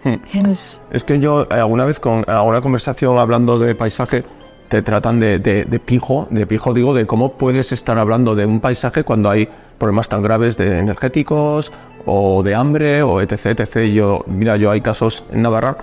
Hmm. 0.03 0.47
Es... 0.47 0.81
que 1.05 1.19
yo 1.19 1.43
eh, 1.43 1.55
alguna 1.55 1.83
vez 1.85 1.99
con 1.99 2.23
alguna 2.27 2.61
conversación 2.61 3.19
hablando 3.19 3.59
de 3.59 3.75
paisaje 3.75 4.23
te 4.69 4.81
tratan 4.81 5.19
de, 5.19 5.39
de, 5.39 5.79
pijo, 5.79 6.27
de 6.29 6.45
pijo 6.45 6.73
digo, 6.73 6.93
de 6.93 7.05
cómo 7.05 7.33
puedes 7.33 7.71
estar 7.71 7.97
hablando 7.97 8.35
de 8.35 8.45
un 8.45 8.61
paisaje 8.61 9.03
cuando 9.03 9.29
hay 9.29 9.49
problemas 9.77 10.07
tan 10.07 10.21
graves 10.21 10.55
de 10.57 10.79
energéticos 10.79 11.73
o 12.05 12.43
de 12.43 12.55
hambre 12.55 13.03
o 13.03 13.19
etc, 13.19 13.59
etc. 13.59 13.91
Yo, 13.91 14.23
mira, 14.27 14.55
yo 14.57 14.71
hay 14.71 14.79
casos 14.79 15.25
en 15.31 15.41
Navarra 15.41 15.77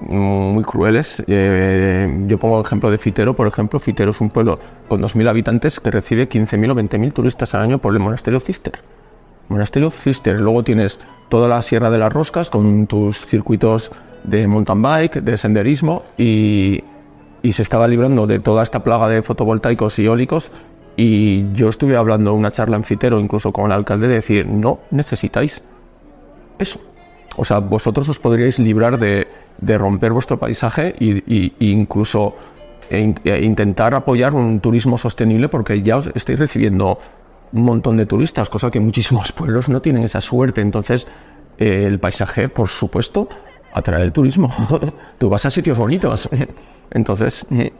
muy 0.00 0.64
crueles. 0.64 1.22
Eh, 1.26 2.24
yo 2.26 2.38
pongo 2.38 2.58
el 2.58 2.64
ejemplo 2.64 2.90
de 2.90 2.98
Fitero, 2.98 3.34
por 3.34 3.46
ejemplo. 3.46 3.80
Fitero 3.80 4.10
es 4.12 4.20
un 4.20 4.30
pueblo 4.30 4.58
con 4.88 5.02
2.000 5.02 5.28
habitantes 5.28 5.80
que 5.80 5.90
recibe 5.90 6.28
15.000 6.28 6.70
o 6.70 6.74
20.000 6.74 7.12
turistas 7.12 7.54
al 7.54 7.62
año 7.62 7.78
por 7.78 7.94
el 7.94 8.00
monasterio 8.00 8.40
Cister. 8.40 8.80
Monasterio 9.48 9.90
Cister. 9.90 10.38
Luego 10.38 10.62
tienes 10.62 11.00
toda 11.28 11.48
la 11.48 11.62
Sierra 11.62 11.90
de 11.90 11.98
las 11.98 12.12
Roscas 12.12 12.50
con 12.50 12.86
tus 12.86 13.26
circuitos 13.26 13.90
de 14.24 14.46
mountain 14.46 14.82
bike, 14.82 15.20
de 15.20 15.38
senderismo 15.38 16.02
y, 16.16 16.84
y 17.42 17.52
se 17.52 17.62
estaba 17.62 17.88
librando 17.88 18.26
de 18.26 18.40
toda 18.40 18.62
esta 18.62 18.84
plaga 18.84 19.08
de 19.08 19.22
fotovoltaicos 19.22 19.98
y 19.98 20.06
eólicos. 20.06 20.50
Y 20.96 21.52
yo 21.52 21.68
estuve 21.68 21.96
hablando 21.96 22.34
una 22.34 22.50
charla 22.50 22.76
en 22.76 22.84
Fitero, 22.84 23.20
incluso 23.20 23.52
con 23.52 23.66
el 23.66 23.72
alcalde, 23.72 24.08
de 24.08 24.14
decir, 24.14 24.46
no 24.46 24.80
necesitáis 24.90 25.62
eso. 26.58 26.80
O 27.36 27.44
sea, 27.44 27.60
vosotros 27.60 28.08
os 28.08 28.18
podríais 28.18 28.58
librar 28.58 28.98
de, 28.98 29.28
de 29.60 29.78
romper 29.78 30.12
vuestro 30.12 30.38
paisaje 30.38 30.94
e, 30.98 31.52
incluso 31.60 32.34
e, 32.90 33.14
e 33.24 33.44
intentar 33.44 33.94
apoyar 33.94 34.34
un 34.34 34.60
turismo 34.60 34.96
sostenible 34.96 35.48
porque 35.48 35.82
ya 35.82 35.96
os 35.96 36.08
estáis 36.14 36.38
recibiendo 36.38 36.98
un 37.52 37.62
montón 37.62 37.96
de 37.96 38.06
turistas, 38.06 38.50
cosa 38.50 38.70
que 38.70 38.80
muchísimos 38.80 39.32
pueblos 39.38 39.68
no 39.68 39.80
tienen 39.80 40.04
esa 40.04 40.20
suerte. 40.20 40.60
Entonces, 40.60 41.06
eh, 41.58 41.84
el 41.86 41.98
paisaje, 41.98 42.48
por 42.48 42.68
supuesto, 42.68 43.28
atrae 43.72 44.02
el 44.02 44.12
turismo. 44.12 44.52
Tú 45.18 45.28
vas 45.28 45.44
a 45.46 45.50
sitios 45.50 45.78
bonitos. 45.78 46.28
Entonces... 46.90 47.46
Eh, 47.50 47.72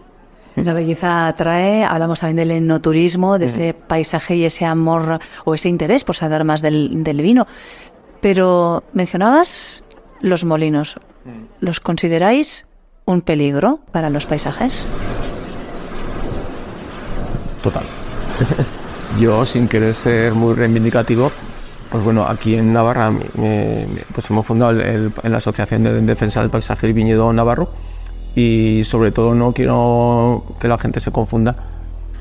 la 0.57 0.73
belleza 0.73 1.29
atrae, 1.29 1.85
hablamos 1.85 2.19
también 2.19 2.37
del 2.37 2.51
enoturismo, 2.51 3.39
de 3.39 3.47
ese 3.47 3.75
paisaje 3.75 4.35
y 4.35 4.45
ese 4.45 4.65
amor 4.65 5.21
o 5.45 5.55
ese 5.55 5.69
interés 5.69 6.03
por 6.03 6.17
saber 6.17 6.43
más 6.43 6.63
del, 6.63 7.05
del 7.05 7.23
vino. 7.23 7.47
Pero 8.21 8.83
mencionabas 8.93 9.85
los 10.21 10.45
molinos. 10.45 10.97
¿Los 11.61 11.81
consideráis 11.81 12.67
un 13.05 13.23
peligro 13.23 13.81
para 13.93 14.11
los 14.11 14.27
paisajes? 14.27 14.91
Total. 17.63 17.85
Yo, 19.19 19.45
sin 19.45 19.69
querer 19.69 19.95
ser 19.95 20.35
muy 20.35 20.55
reivindicativo, 20.55 21.33
pues 21.91 22.05
bueno, 22.05 22.27
aquí 22.27 22.57
en 22.57 22.73
Navarra 22.73 23.13
pues 24.15 24.31
hemos 24.31 24.47
fundado 24.47 24.81
en 24.81 25.13
la 25.25 25.39
Asociación 25.39 25.83
de 25.85 26.01
Defensa 26.03 26.41
del 26.41 26.51
Paisaje 26.51 26.89
y 26.89 26.93
Viñedo 26.93 27.33
Navarro 27.33 27.71
y 28.35 28.83
sobre 28.85 29.11
todo 29.11 29.35
no 29.35 29.53
quiero 29.53 30.45
que 30.61 30.69
la 30.69 30.79
gente 30.79 31.01
se 31.01 31.11
confunda 31.11 31.57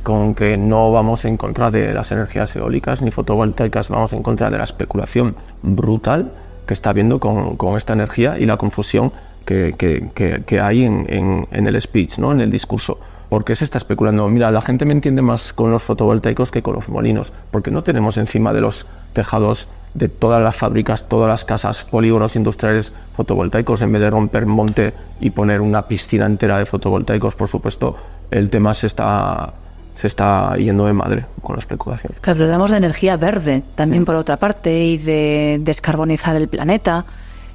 con 0.04 0.34
que 0.34 0.58
no 0.58 0.92
vamos 0.94 1.26
en 1.26 1.36
contra 1.36 1.70
de 1.70 1.94
las 1.94 2.12
energías 2.14 2.56
eólicas 2.56 3.02
ni 3.02 3.12
fotovoltaicas, 3.12 3.90
vamos 3.90 4.14
en 4.14 4.24
contra 4.24 4.50
de 4.50 4.58
la 4.58 4.64
especulación 4.64 5.36
brutal 5.62 6.32
que 6.68 6.74
está 6.74 6.92
habiendo 6.92 7.20
con, 7.20 7.58
con 7.58 7.78
esta 7.78 7.94
energía 7.94 8.38
y 8.38 8.46
la 8.46 8.58
confusión 8.58 9.12
que, 9.46 9.74
que, 9.78 10.44
que 10.46 10.60
hay 10.60 10.84
en, 10.84 11.06
en, 11.08 11.48
en, 11.52 11.68
el 11.68 11.82
speech, 11.82 12.20
¿no? 12.20 12.32
en 12.32 12.42
el 12.42 12.52
discurso. 12.52 13.00
¿Por 13.30 13.44
qué 13.44 13.56
se 13.56 13.66
está 13.66 13.78
especulando? 13.78 14.28
Mira, 14.30 14.52
la 14.52 14.62
gente 14.62 14.86
me 14.86 14.94
entiende 14.94 15.22
más 15.22 15.54
con 15.54 15.72
los 15.72 15.84
fotovoltaicos 15.84 16.52
que 16.52 16.62
con 16.62 16.76
los 16.76 16.90
molinos, 16.90 17.34
porque 17.52 17.72
no 17.72 17.84
tenemos 17.84 18.18
encima 18.18 18.54
de 18.54 18.62
los 18.62 18.86
tejados 19.14 19.68
de 19.94 20.10
todas 20.10 20.42
las 20.42 20.56
fábricas, 20.56 21.10
todas 21.10 21.28
las 21.28 21.44
casas, 21.44 21.84
polígonos 21.84 22.36
industriales 22.36 22.94
fotovoltaicos, 23.16 23.82
en 23.82 23.92
vez 23.92 24.02
de 24.02 24.10
romper 24.12 24.46
monte 24.46 24.94
y 25.20 25.32
poner 25.32 25.62
una 25.62 25.88
piscina 25.88 26.26
entera 26.26 26.58
de 26.58 26.66
fotovoltaicos, 26.66 27.36
por 27.36 27.48
supuesto, 27.48 27.98
el 28.32 28.50
tema 28.50 28.74
se 28.74 28.88
está 28.88 29.54
se 29.98 30.06
está 30.06 30.56
yendo 30.58 30.86
de 30.86 30.94
madre 30.94 31.26
con 31.42 31.56
la 31.56 31.60
especulación. 31.60 32.14
Claro, 32.22 32.44
hablamos 32.44 32.70
de 32.70 32.78
energía 32.78 33.18
verde 33.18 33.64
también 33.74 34.06
por 34.06 34.16
otra 34.16 34.38
parte 34.38 34.86
y 34.86 34.98
de 34.98 35.58
descarbonizar 35.62 36.36
el 36.36 36.48
planeta. 36.48 37.04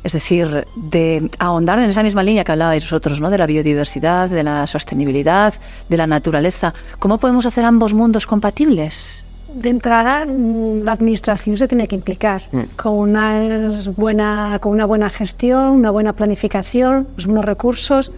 Es 0.03 0.15
decir, 0.15 0.67
de 0.75 1.31
ahondar 1.39 1.79
en 1.79 1.85
esa 1.85 2.03
misma 2.03 2.25
línea 2.25 2.43
que 2.43 2.51
hablabais 2.51 2.83
vosotros, 2.83 3.21
¿no? 3.21 3.31
De 3.31 3.39
la 3.39 3.47
biodiversidad, 3.47 4.29
de 4.29 4.43
la 4.43 4.67
sostenibilidad, 4.67 5.55
de 5.89 5.97
la 5.97 6.09
naturaleza. 6.09 6.75
¿Cómo 6.99 7.19
podemos 7.19 7.47
hacer 7.47 7.65
ambos 7.65 7.95
mundos 7.95 8.27
compatibles? 8.27 9.25
De 9.55 9.69
entrada, 9.69 10.27
mm, 10.27 10.83
la 10.83 10.93
administración 10.93 11.57
se 11.57 11.69
tiene 11.69 11.87
que 11.87 11.95
implicar 11.95 12.43
con, 12.75 12.95
una 12.95 13.71
buena, 13.97 14.59
con 14.61 14.73
una 14.73 14.87
buena 14.87 15.09
gestión, 15.09 15.69
una 15.71 15.91
buena 15.93 16.13
planificación, 16.15 17.07
los 17.17 17.27
buenos 17.27 17.45
recursos, 17.45 18.11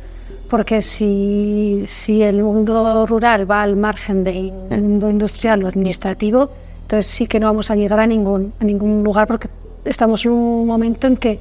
porque 0.54 0.82
si, 0.82 1.82
si 1.84 2.22
el 2.22 2.40
mundo 2.40 3.06
rural 3.06 3.50
va 3.50 3.64
al 3.64 3.74
margen 3.74 4.22
del 4.22 4.52
mundo 4.70 5.10
industrial 5.10 5.64
o 5.64 5.66
administrativo, 5.66 6.48
entonces 6.82 7.08
sí 7.10 7.26
que 7.26 7.40
no 7.40 7.48
vamos 7.48 7.72
a 7.72 7.74
llegar 7.74 7.98
a 7.98 8.06
ningún, 8.06 8.52
a 8.60 8.64
ningún 8.64 9.02
lugar 9.02 9.26
porque 9.26 9.48
estamos 9.84 10.24
en 10.24 10.30
un 10.30 10.64
momento 10.64 11.08
en 11.08 11.16
que 11.16 11.40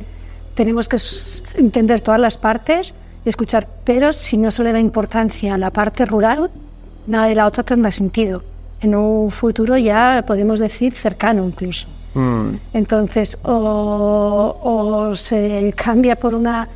tenemos 0.55 0.88
que 0.88 0.98
entender 1.60 2.01
todas 2.01 2.20
las 2.20 2.38
partes 2.38 2.96
y 3.24 3.29
escuchar, 3.29 3.67
pero 3.84 4.13
si 4.13 4.36
no 4.36 4.50
se 4.50 4.63
le 4.63 4.72
da 4.72 4.79
importancia 4.79 5.53
a 5.53 5.60
la 5.60 5.70
parte 5.70 6.08
rural, 6.08 6.50
nada 7.05 7.27
de 7.27 7.36
la 7.36 7.46
otra 7.46 7.62
tendrá 7.62 7.91
sentido. 7.91 8.41
En 8.82 8.96
un 8.96 9.29
futuro 9.29 9.77
ya 9.77 10.24
podemos 10.25 10.58
decir 10.58 10.91
cercano 10.93 11.46
incluso. 11.46 11.88
Mm. 12.15 12.55
Entonces, 12.74 13.38
o, 13.43 14.58
o 14.63 15.15
se 15.15 15.72
cambia 15.77 16.15
por 16.15 16.34
una, 16.34 16.67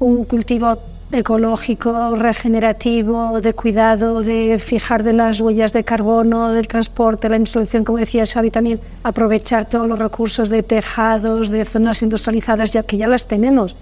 un 0.00 0.24
cultivo 0.24 0.93
ecológico, 1.14 2.14
regenerativo, 2.14 3.40
de 3.40 3.54
cuidado, 3.54 4.22
de 4.22 4.58
fijar 4.58 5.02
de 5.02 5.12
las 5.12 5.40
huellas 5.40 5.72
de 5.72 5.84
carbono, 5.84 6.50
del 6.52 6.66
transporte, 6.68 7.28
la 7.28 7.36
instalación, 7.36 7.84
como 7.84 7.98
decía 7.98 8.24
Xavi, 8.26 8.50
también 8.50 8.80
aprovechar 9.02 9.66
todos 9.66 9.86
los 9.88 9.98
recursos 9.98 10.48
de 10.48 10.62
tejados, 10.62 11.48
de 11.50 11.64
zonas 11.64 12.02
industrializadas, 12.02 12.72
ya 12.72 12.82
que 12.82 12.96
ya 12.96 13.06
las 13.08 13.26
tenemos, 13.26 13.76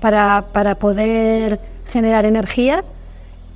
para, 0.00 0.44
para 0.52 0.74
poder 0.76 1.60
generar 1.88 2.24
energía 2.24 2.84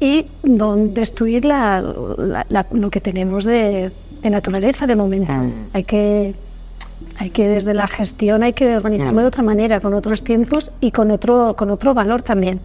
y 0.01 0.27
no 0.43 0.77
destruir 0.77 1.45
la, 1.45 1.81
la- 2.19 2.47
la- 2.49 2.67
lo 2.73 2.91
que 2.91 3.01
tenemos 3.01 3.45
de, 3.45 3.91
de 4.23 4.31
naturaleza 4.31 4.87
de 4.87 4.97
momento. 4.97 5.33
Hay 5.73 5.85
que 5.85 6.35
hay 7.19 7.31
que 7.31 7.47
desde 7.49 7.75
la 7.75 7.87
gestión 7.87 8.43
hay 8.43 8.53
que 8.53 8.77
organizarlo 8.77 9.21
de 9.21 9.27
otra 9.27 9.43
manera, 9.43 9.81
con 9.81 9.93
otros 9.95 10.23
tiempos 10.25 10.71
y 10.81 10.93
con 10.93 11.11
otro, 11.11 11.55
con 11.57 11.71
otro 11.71 11.95
valor 11.95 12.23
también. 12.23 12.61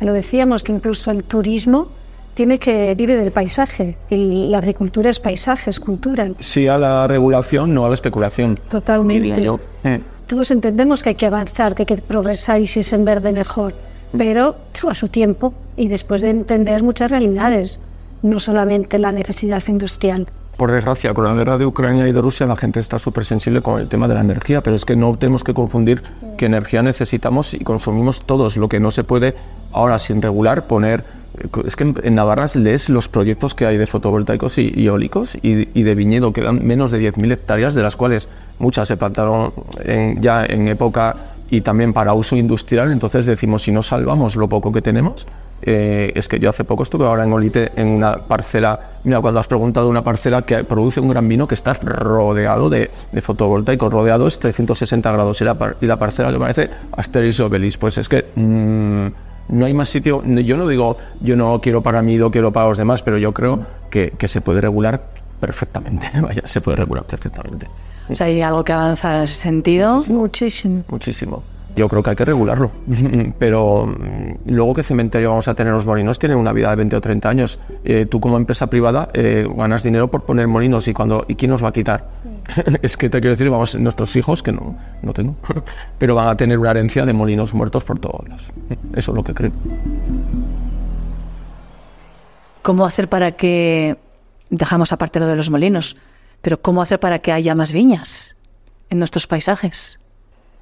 Lo 0.00 0.12
decíamos 0.12 0.62
que 0.62 0.72
incluso 0.72 1.10
el 1.10 1.24
turismo 1.24 1.88
tiene 2.34 2.58
que 2.58 2.94
vive 2.94 3.16
del 3.16 3.32
paisaje 3.32 3.96
y 4.10 4.48
la 4.48 4.58
agricultura 4.58 5.08
es 5.08 5.18
paisaje, 5.20 5.70
es 5.70 5.80
cultura. 5.80 6.28
Sí 6.38 6.68
a 6.68 6.76
la 6.76 7.08
regulación, 7.08 7.72
no 7.72 7.86
a 7.86 7.88
la 7.88 7.94
especulación. 7.94 8.56
Totalmente. 8.68 9.42
yo. 9.42 9.58
Eh. 9.84 10.00
Todos 10.26 10.50
entendemos 10.50 11.02
que 11.02 11.10
hay 11.10 11.14
que 11.14 11.26
avanzar, 11.26 11.74
que 11.74 11.82
hay 11.82 11.86
que 11.86 11.96
progresar 11.96 12.60
y 12.60 12.66
si 12.66 12.80
es 12.80 12.92
en 12.92 13.04
verde 13.04 13.32
mejor, 13.32 13.72
pero 14.18 14.56
a 14.86 14.94
su 14.94 15.08
tiempo 15.08 15.54
y 15.76 15.88
después 15.88 16.20
de 16.20 16.30
entender 16.30 16.82
muchas 16.82 17.10
realidades, 17.10 17.80
no 18.22 18.38
solamente 18.38 18.98
la 18.98 19.12
necesidad 19.12 19.62
industrial. 19.68 20.26
Por 20.56 20.72
desgracia, 20.72 21.12
con 21.12 21.24
la 21.24 21.34
guerra 21.34 21.58
de 21.58 21.66
Ucrania 21.66 22.08
y 22.08 22.12
de 22.12 22.20
Rusia 22.20 22.46
la 22.46 22.56
gente 22.56 22.80
está 22.80 22.98
súper 22.98 23.24
sensible 23.24 23.60
con 23.60 23.80
el 23.80 23.88
tema 23.88 24.08
de 24.08 24.14
la 24.14 24.20
energía, 24.20 24.62
pero 24.62 24.74
es 24.74 24.84
que 24.84 24.96
no 24.96 25.16
tenemos 25.16 25.44
que 25.44 25.52
confundir 25.52 26.02
que 26.38 26.46
energía 26.46 26.82
necesitamos 26.82 27.52
y 27.52 27.60
consumimos 27.60 28.22
todos. 28.22 28.56
Lo 28.56 28.68
que 28.68 28.80
no 28.80 28.90
se 28.90 29.04
puede 29.04 29.34
ahora 29.76 29.98
sin 29.98 30.22
regular 30.22 30.66
poner... 30.66 31.04
Es 31.66 31.76
que 31.76 31.84
en- 31.84 32.14
Navarra 32.14 32.46
lees 32.54 32.88
los 32.88 33.08
proyectos 33.08 33.54
que 33.54 33.66
hay 33.66 33.76
de 33.76 33.86
fotovoltaicos 33.86 34.56
y, 34.56 34.86
eólicos 34.86 35.36
y, 35.42 35.82
de 35.82 35.94
viñedo, 35.94 36.32
que 36.32 36.40
dan 36.40 36.66
menos 36.66 36.90
de 36.90 37.12
10.000 37.12 37.32
hectáreas, 37.32 37.74
de 37.74 37.82
las 37.82 37.94
cuales 37.94 38.28
muchas 38.58 38.88
se 38.88 38.96
plantaron 38.96 39.52
ya 40.18 40.46
en 40.46 40.68
época 40.68 41.14
y 41.50 41.60
también 41.60 41.92
para 41.92 42.14
uso 42.14 42.36
industrial. 42.36 42.90
Entonces 42.90 43.26
decimos, 43.26 43.62
si 43.62 43.70
no 43.70 43.82
salvamos 43.82 44.34
lo 44.36 44.48
poco 44.48 44.72
que 44.72 44.80
tenemos, 44.80 45.26
eh, 45.62 46.12
es 46.14 46.28
que 46.28 46.38
yo 46.38 46.50
hace 46.50 46.64
poco 46.64 46.82
estuve 46.82 47.06
ahora 47.06 47.24
en 47.24 47.32
Olite 47.32 47.72
en 47.76 47.88
una 47.88 48.16
parcela, 48.16 48.78
mira, 49.04 49.20
cuando 49.20 49.40
has 49.40 49.46
preguntado 49.46 49.88
una 49.88 50.02
parcela 50.02 50.42
que 50.42 50.64
produce 50.64 51.00
un 51.00 51.08
gran 51.08 51.26
vino 51.28 51.48
que 51.48 51.54
está 51.54 51.72
rodeado 51.74 52.68
de, 52.68 52.90
fotovoltaicos, 53.22 53.92
rodeado 53.92 54.26
es 54.26 54.38
360 54.38 55.10
grados 55.12 55.40
y 55.40 55.44
la, 55.44 55.96
parcela 55.96 56.30
que 56.32 56.38
parece 56.38 56.70
Asterix 56.96 57.38
y 57.38 57.42
Obelix. 57.42 57.78
Pues 57.78 57.98
es 57.98 58.08
que 58.08 58.26
mm, 58.34 59.06
no 59.48 59.66
hay 59.66 59.74
más 59.74 59.88
sitio, 59.88 60.22
yo 60.24 60.56
no 60.56 60.66
digo 60.68 60.96
yo 61.20 61.36
no 61.36 61.60
quiero 61.60 61.82
para 61.82 62.02
mí, 62.02 62.18
lo 62.18 62.30
quiero 62.30 62.52
para 62.52 62.68
los 62.68 62.78
demás, 62.78 63.02
pero 63.02 63.18
yo 63.18 63.32
creo 63.32 63.60
que, 63.90 64.12
que 64.18 64.28
se 64.28 64.40
puede 64.40 64.60
regular 64.60 65.00
perfectamente, 65.40 66.10
vaya, 66.20 66.42
se 66.44 66.60
puede 66.60 66.76
regular 66.76 67.04
perfectamente. 67.04 67.66
O 68.08 68.14
sea, 68.14 68.26
hay 68.28 68.40
algo 68.40 68.64
que 68.64 68.72
avanzar 68.72 69.16
en 69.16 69.22
ese 69.22 69.34
sentido. 69.34 70.02
Muchísimo. 70.06 70.84
Muchísimo. 70.88 71.42
Yo 71.74 71.88
creo 71.88 72.02
que 72.02 72.10
hay 72.10 72.16
que 72.16 72.24
regularlo. 72.24 72.70
Pero 73.38 73.86
mm, 73.86 74.48
luego 74.50 74.74
qué 74.74 74.82
cementerio 74.82 75.30
vamos 75.30 75.46
a 75.48 75.54
tener 75.54 75.74
los 75.74 75.84
molinos 75.84 76.18
tienen 76.18 76.38
una 76.38 76.52
vida 76.52 76.70
de 76.70 76.76
20 76.76 76.96
o 76.96 77.00
30 77.00 77.28
años. 77.28 77.58
Eh, 77.84 78.06
tú 78.08 78.20
como 78.20 78.36
empresa 78.36 78.68
privada 78.68 79.10
eh, 79.12 79.46
ganas 79.56 79.82
dinero 79.82 80.08
por 80.08 80.22
poner 80.22 80.46
molinos 80.46 80.88
y 80.88 80.94
cuando 80.94 81.26
y 81.28 81.34
quién 81.34 81.50
nos 81.50 81.62
va 81.62 81.68
a 81.68 81.72
quitar. 81.72 82.06
es 82.82 82.96
que 82.96 83.08
te 83.08 83.20
quiero 83.20 83.34
decir, 83.34 83.48
vamos, 83.50 83.74
nuestros 83.76 84.14
hijos 84.16 84.42
que 84.42 84.52
no 84.52 84.76
no 85.02 85.12
tengo, 85.12 85.36
pero 85.98 86.14
van 86.14 86.28
a 86.28 86.36
tener 86.36 86.58
una 86.58 86.70
herencia 86.70 87.04
de 87.04 87.12
molinos 87.12 87.54
muertos 87.54 87.84
por 87.84 87.98
todos 87.98 88.28
lados. 88.28 88.50
Eso 88.94 89.12
es 89.12 89.16
lo 89.16 89.24
que 89.24 89.34
creo. 89.34 89.52
¿Cómo 92.62 92.84
hacer 92.84 93.08
para 93.08 93.32
que, 93.32 93.96
dejamos 94.50 94.92
aparte 94.92 95.20
lo 95.20 95.26
de 95.26 95.36
los 95.36 95.50
molinos, 95.50 95.96
pero 96.42 96.60
cómo 96.60 96.82
hacer 96.82 97.00
para 97.00 97.20
que 97.20 97.32
haya 97.32 97.54
más 97.54 97.72
viñas 97.72 98.36
en 98.90 98.98
nuestros 98.98 99.26
paisajes, 99.26 100.00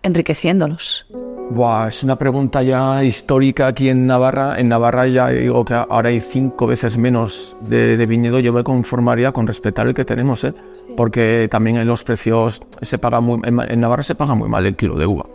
enriqueciéndolos? 0.02 1.06
Buah, 1.50 1.88
es 1.88 2.02
una 2.02 2.16
pregunta 2.16 2.62
ya 2.62 3.04
histórica 3.04 3.66
aquí 3.66 3.88
en 3.88 4.06
Navarra. 4.06 4.58
En 4.58 4.68
Navarra 4.68 5.06
ya 5.06 5.28
digo 5.28 5.64
que 5.64 5.74
ahora 5.74 6.08
hay 6.08 6.20
cinco 6.20 6.66
veces 6.66 6.96
menos 6.96 7.56
de, 7.60 7.96
de 7.96 8.06
viñedo. 8.06 8.38
Yo 8.38 8.52
me 8.52 8.64
conformaría 8.64 9.32
con 9.32 9.46
respetar 9.46 9.86
el 9.86 9.94
que 9.94 10.04
tenemos, 10.04 10.44
¿eh? 10.44 10.54
Porque 10.96 11.48
también 11.50 11.76
en 11.76 11.86
los 11.86 12.04
precios 12.04 12.62
se 12.82 12.98
paga 12.98 13.20
muy, 13.20 13.40
en, 13.44 13.80
Navarra 13.80 14.02
se 14.02 14.14
paga 14.14 14.34
muy 14.34 14.48
mal 14.48 14.64
el 14.66 14.76
kilo 14.76 14.96
de 14.96 15.06
uva. 15.06 15.26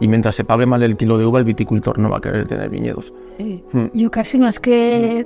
Y 0.00 0.08
mientras 0.08 0.34
se 0.34 0.44
pague 0.44 0.66
mal 0.66 0.82
el 0.82 0.96
kilo 0.96 1.18
de 1.18 1.24
uva, 1.26 1.38
el 1.38 1.44
viticultor 1.44 1.98
no 1.98 2.10
va 2.10 2.16
a 2.16 2.20
querer 2.20 2.48
tener 2.48 2.68
viñedos. 2.68 3.12
Hmm. 3.72 3.86
Yo 3.92 4.10
casi 4.10 4.38
más 4.38 4.58
que, 4.58 5.24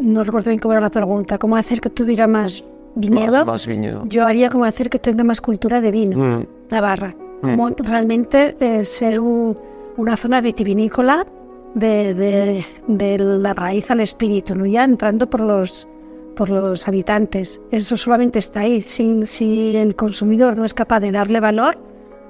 no 0.00 0.24
recuerdo 0.24 0.50
bien 0.50 0.60
cómo 0.60 0.72
era 0.74 0.80
la 0.82 0.90
pregunta, 0.90 1.38
cómo 1.38 1.56
hacer 1.56 1.80
que 1.80 1.88
tuviera 1.90 2.26
más 2.26 2.64
viñedo, 2.96 3.32
Más, 3.38 3.46
más 3.46 3.66
viñedo. 3.66 4.02
yo 4.06 4.26
haría 4.26 4.50
como 4.50 4.64
hacer 4.66 4.90
que 4.90 4.98
tenga 4.98 5.24
más 5.24 5.40
cultura 5.40 5.80
de 5.80 5.90
vino, 5.90 6.18
Mm. 6.18 6.46
Navarra. 6.70 7.14
Como 7.40 7.68
realmente 7.70 8.56
eh, 8.60 8.84
ser 8.84 9.20
un- 9.20 9.56
una 9.96 10.16
zona 10.16 10.40
vitivinícola 10.40 11.26
de, 11.74 12.14
de- 12.14 12.64
de 12.88 13.18
la 13.18 13.52
raíz 13.54 13.90
al 13.90 14.00
espíritu, 14.00 14.54
¿no? 14.54 14.64
ya 14.66 14.84
entrando 14.84 15.28
por 15.28 15.40
los, 15.40 15.86
por 16.34 16.50
los 16.50 16.86
habitantes. 16.88 17.60
Eso 17.70 17.96
solamente 17.96 18.38
está 18.38 18.60
ahí. 18.60 18.80
Si, 18.80 19.26
si 19.26 19.76
el 19.76 19.94
consumidor 19.96 20.56
no 20.58 20.64
es 20.64 20.74
capaz 20.74 21.00
de 21.00 21.12
darle 21.12 21.40
valor, 21.40 21.76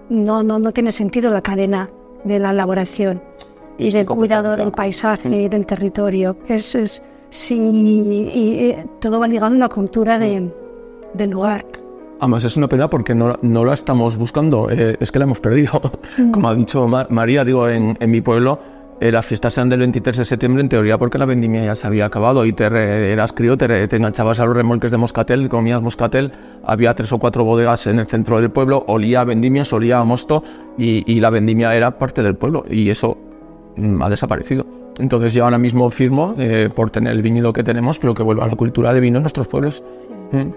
no, 0.08 0.42
no, 0.42 0.58
no 0.58 0.72
tiene 0.72 0.92
sentido 0.92 1.32
la 1.32 1.40
cadena 1.42 1.88
de 2.24 2.38
la 2.38 2.50
elaboración 2.50 3.22
y 3.78 3.90
del 3.90 4.06
cuidado 4.06 4.56
del 4.56 4.70
paisaje 4.70 5.28
y 5.42 5.48
del 5.48 5.66
territorio. 5.66 6.36
Es, 6.48 6.74
es, 6.74 7.02
sí, 7.30 7.54
y, 7.58 8.54
eh, 8.70 8.86
todo 9.00 9.18
va 9.20 9.26
ligado 9.28 9.52
a 9.52 9.56
una 9.56 9.68
cultura 9.68 10.18
de- 10.18 10.52
del 11.14 11.30
lugar. 11.30 11.64
Además 12.20 12.44
es 12.44 12.56
una 12.56 12.68
pena 12.68 12.88
porque 12.88 13.14
no, 13.14 13.34
no 13.42 13.64
la 13.64 13.74
estamos 13.74 14.16
buscando, 14.16 14.70
eh, 14.70 14.96
es 15.00 15.10
que 15.10 15.18
la 15.18 15.24
hemos 15.24 15.40
perdido. 15.40 15.80
Como 16.32 16.48
ha 16.48 16.54
dicho 16.54 16.86
Ma- 16.86 17.06
María, 17.10 17.44
digo, 17.44 17.68
en, 17.68 17.96
en 18.00 18.10
mi 18.10 18.20
pueblo 18.20 18.58
eh, 19.00 19.10
las 19.12 19.26
fiestas 19.26 19.56
eran 19.58 19.68
del 19.68 19.80
23 19.80 20.16
de 20.18 20.24
septiembre 20.24 20.62
en 20.62 20.68
teoría 20.68 20.98
porque 20.98 21.18
la 21.18 21.26
vendimia 21.26 21.64
ya 21.64 21.74
se 21.74 21.86
había 21.86 22.06
acabado 22.06 22.44
y 22.46 22.52
te 22.52 22.68
re- 22.68 23.10
eras 23.12 23.32
crío, 23.32 23.56
te, 23.56 23.66
re- 23.66 23.88
te 23.88 23.96
enganchabas 23.96 24.40
a 24.40 24.46
los 24.46 24.56
remolques 24.56 24.90
de 24.90 24.96
moscatel, 24.96 25.48
comías 25.48 25.82
moscatel, 25.82 26.32
había 26.64 26.94
tres 26.94 27.12
o 27.12 27.18
cuatro 27.18 27.44
bodegas 27.44 27.86
en 27.86 27.98
el 27.98 28.06
centro 28.06 28.40
del 28.40 28.50
pueblo, 28.50 28.84
olía 28.88 29.20
a 29.22 29.24
vendimias, 29.24 29.72
olía 29.72 29.98
a 29.98 30.04
mosto 30.04 30.42
y, 30.78 31.02
y 31.12 31.20
la 31.20 31.30
vendimia 31.30 31.74
era 31.74 31.98
parte 31.98 32.22
del 32.22 32.36
pueblo 32.36 32.64
y 32.70 32.88
eso 32.90 33.16
mm, 33.76 34.02
ha 34.02 34.08
desaparecido. 34.10 34.64
Entonces 34.98 35.34
yo 35.34 35.44
ahora 35.44 35.58
mismo 35.58 35.90
firmo 35.90 36.36
eh, 36.38 36.70
por 36.74 36.90
tener 36.90 37.12
el 37.14 37.22
viñedo 37.22 37.52
que 37.52 37.64
tenemos, 37.64 37.98
pero 37.98 38.14
que 38.14 38.22
vuelva 38.22 38.44
a 38.44 38.48
la 38.48 38.54
cultura 38.54 38.94
de 38.94 39.00
vino 39.00 39.16
en 39.18 39.22
nuestros 39.24 39.48
pueblos. 39.48 39.82
Mm, 40.30 40.50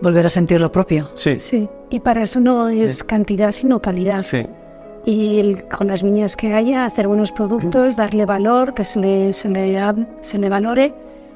Volver 0.00 0.26
a 0.26 0.28
sentir 0.28 0.60
lo 0.60 0.70
propio. 0.70 1.08
Sí, 1.16 1.40
Sí, 1.40 1.68
y 1.90 1.98
para 1.98 2.22
eso 2.22 2.38
no 2.38 2.68
es 2.68 3.02
cantidad, 3.02 3.50
sino 3.50 3.80
calidad. 3.82 4.24
sí. 4.24 4.46
Y 5.10 5.40
el- 5.40 5.66
con 5.68 5.86
las 5.86 6.02
viñas 6.02 6.36
que 6.36 6.52
haya, 6.52 6.84
hacer 6.84 7.08
buenos 7.08 7.32
productos, 7.32 7.96
darle 7.96 8.26
valor, 8.26 8.74
que 8.74 8.84
se 8.84 9.00
le, 9.00 9.32
se 9.32 9.48
le, 9.48 9.80
se 10.20 10.36
le 10.38 10.48
valore 10.50 10.92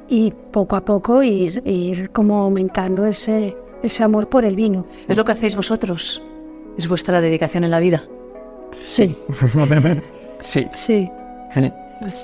y 0.09 0.31
poco 0.51 0.77
a 0.77 0.85
poco 0.85 1.23
ir, 1.23 1.63
ir 1.65 2.11
como 2.11 2.43
aumentando 2.43 3.07
ese, 3.07 3.57
ese 3.83 4.05
amor 4.05 4.29
por 4.29 4.45
el 4.45 4.57
vino. 4.57 4.85
Es 5.09 5.17
lo 5.17 5.25
que 5.25 5.33
hacéis 5.33 5.57
vosotros. 5.57 6.23
¿Es 6.77 6.87
vuestra 6.87 7.21
dedicación 7.23 7.65
en 7.65 7.71
la 7.71 7.81
vida? 7.81 8.03
Sí. 8.73 9.17
Sí. 10.41 10.69
Sí. 10.73 11.11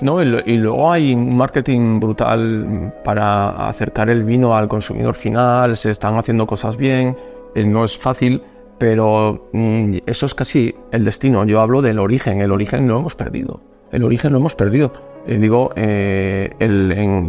No, 0.01 0.21
y, 0.21 0.25
lo- 0.25 0.39
y 0.45 0.57
luego 0.57 0.91
hay 0.91 1.13
un 1.15 1.35
marketing 1.37 1.99
brutal 1.99 2.93
para 3.03 3.67
acercar 3.69 4.09
el 4.09 4.23
vino 4.23 4.55
al 4.55 4.67
consumidor 4.67 5.15
final, 5.15 5.77
se 5.77 5.89
están 5.91 6.15
haciendo 6.17 6.45
cosas 6.45 6.75
bien, 6.77 7.15
eh, 7.55 7.63
no 7.63 7.85
es 7.85 7.97
fácil, 7.97 8.43
pero 8.79 9.49
mm, 9.53 9.97
eso 10.07 10.25
es 10.25 10.33
casi 10.33 10.73
el 10.91 11.03
destino. 11.05 11.45
Yo 11.45 11.59
hablo 11.61 11.81
del 11.83 11.99
origen, 11.99 12.41
el 12.41 12.51
origen 12.51 12.87
lo 12.87 12.97
hemos 12.99 13.15
perdido, 13.15 13.61
el 13.91 14.03
origen 14.03 14.31
lo 14.31 14.39
hemos 14.39 14.55
perdido. 14.55 14.91
Eh, 15.27 15.37
digo, 15.37 15.71
eh, 15.75 16.49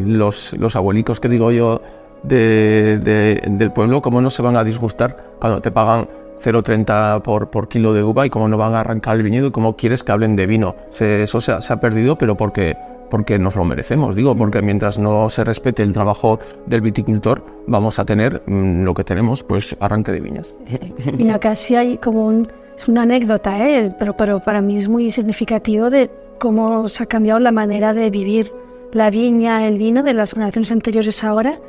los, 0.06 0.52
los 0.54 0.76
abuelicos 0.76 1.20
que 1.20 1.28
digo 1.28 1.50
yo 1.50 1.82
de- 2.22 2.98
de- 3.02 3.42
del 3.50 3.72
pueblo, 3.72 4.00
¿cómo 4.00 4.20
no 4.20 4.30
se 4.30 4.42
van 4.42 4.56
a 4.56 4.64
disgustar 4.64 5.34
cuando 5.40 5.60
te 5.60 5.70
pagan 5.70 6.08
0,30 6.42 7.20
por, 7.22 7.50
por 7.50 7.68
kilo 7.68 7.92
de 7.92 8.02
uva 8.02 8.24
y 8.24 8.30
cómo 8.30 8.48
no 8.48 8.56
van 8.56 8.74
a 8.74 8.80
arrancar 8.80 9.16
el 9.16 9.22
viñedo 9.22 9.48
y 9.48 9.50
cómo 9.50 9.76
quieres 9.76 10.02
que 10.02 10.12
hablen 10.12 10.36
de 10.36 10.46
vino. 10.46 10.74
Eso 10.98 11.40
se 11.40 11.52
ha 11.72 11.80
perdido, 11.80 12.16
pero 12.16 12.34
porque, 12.36 12.76
porque 13.10 13.38
nos 13.38 13.56
lo 13.56 13.64
merecemos, 13.64 14.14
digo, 14.14 14.36
porque 14.36 14.62
mientras 14.62 14.98
no 14.98 15.28
se 15.28 15.44
respete 15.44 15.82
el 15.82 15.92
trabajo 15.92 16.38
del 16.66 16.80
viticultor, 16.80 17.44
vamos 17.66 17.98
a 17.98 18.04
tener 18.04 18.42
mm, 18.46 18.84
lo 18.84 18.94
que 18.94 19.04
tenemos, 19.04 19.42
pues 19.42 19.76
arranque 19.80 20.12
de 20.12 20.20
viñas. 20.20 20.56
Mira, 21.18 21.38
casi 21.38 21.76
hay 21.76 21.98
como 21.98 22.24
un, 22.24 22.48
es 22.76 22.88
una 22.88 23.02
anécdota, 23.02 23.68
¿eh? 23.68 23.94
pero, 23.98 24.16
pero 24.16 24.40
para 24.40 24.62
mí 24.62 24.78
es 24.78 24.88
muy 24.88 25.10
significativo 25.10 25.90
de 25.90 26.10
cómo 26.38 26.88
se 26.88 27.02
ha 27.02 27.06
cambiado 27.06 27.40
la 27.40 27.52
manera 27.52 27.92
de 27.92 28.10
vivir 28.10 28.52
la 28.92 29.10
viña, 29.10 29.66
el 29.66 29.78
vino 29.78 30.02
de 30.02 30.14
las 30.14 30.32
generaciones 30.32 30.72
anteriores 30.72 31.22
ahora, 31.22 31.60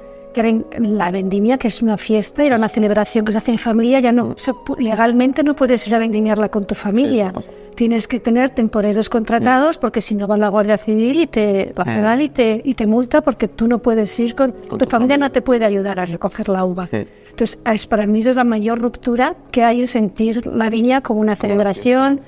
la 0.80 1.12
vendimia, 1.12 1.58
que 1.58 1.68
es 1.68 1.82
una 1.82 1.98
fiesta, 1.98 2.44
era 2.44 2.56
una 2.56 2.70
celebración 2.70 3.26
que 3.26 3.32
se 3.32 3.38
hace 3.38 3.52
en 3.52 3.58
familia, 3.58 4.00
ya 4.00 4.12
no, 4.12 4.34
se 4.38 4.54
legalmente 4.78 5.44
no 5.44 5.56
puedes 5.56 5.88
ir 5.88 5.96
a 5.96 6.00
vendimiarla 6.00 6.50
con 6.50 6.66
tu 6.66 6.76
familia. 6.76 7.34
Tienes 7.76 8.08
que 8.08 8.20
tener 8.20 8.50
temporeros 8.50 9.10
contratados 9.10 9.78
porque 9.78 10.02
si 10.02 10.14
no 10.16 10.28
va 10.28 10.38
la 10.38 10.50
Guardia 10.50 10.78
Civil 10.78 11.22
y 11.22 11.28
te, 11.28 11.74
la 11.76 11.86
Federal 11.86 12.22
y 12.22 12.30
te, 12.30 12.62
y 12.64 12.74
te 12.74 12.86
multa 12.86 13.22
porque 13.22 13.48
tú 13.48 13.68
no 13.68 13.80
puedes 13.80 14.20
ir 14.20 14.36
con, 14.36 14.54
tu 14.54 14.86
familia 14.86 15.18
no 15.18 15.32
te 15.32 15.42
puede 15.42 15.66
ayudar 15.66 16.00
a 16.00 16.06
recoger 16.06 16.50
la 16.50 16.66
uva. 16.66 16.90
Entonces, 16.92 17.60
es, 17.66 17.88
para 17.88 18.06
mí 18.06 18.20
esa 18.20 18.32
es 18.32 18.36
la 18.36 18.44
mayor 18.44 18.80
ruptura 18.80 19.36
que 19.52 19.64
hay 19.64 19.82
en 19.82 19.88
sentir 19.88 20.46
la 20.46 20.70
viña 20.70 21.02
como 21.02 21.22
una 21.22 21.36
celebración, 21.36 22.22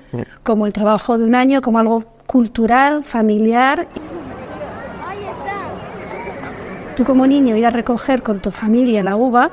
como 0.44 0.66
el 0.66 0.74
trabajo 0.74 1.18
de 1.18 1.26
un 1.26 1.36
año, 1.36 1.62
como 1.62 1.80
algo 1.80 2.04
cultural, 2.26 3.04
familiar. 3.04 3.88
Tú 6.96 7.04
como 7.04 7.26
niño 7.26 7.56
ir 7.56 7.66
a 7.66 7.72
recoger 7.72 8.22
con 8.22 8.40
tu 8.40 8.52
familia 8.52 9.02
la 9.02 9.16
uva 9.16 9.50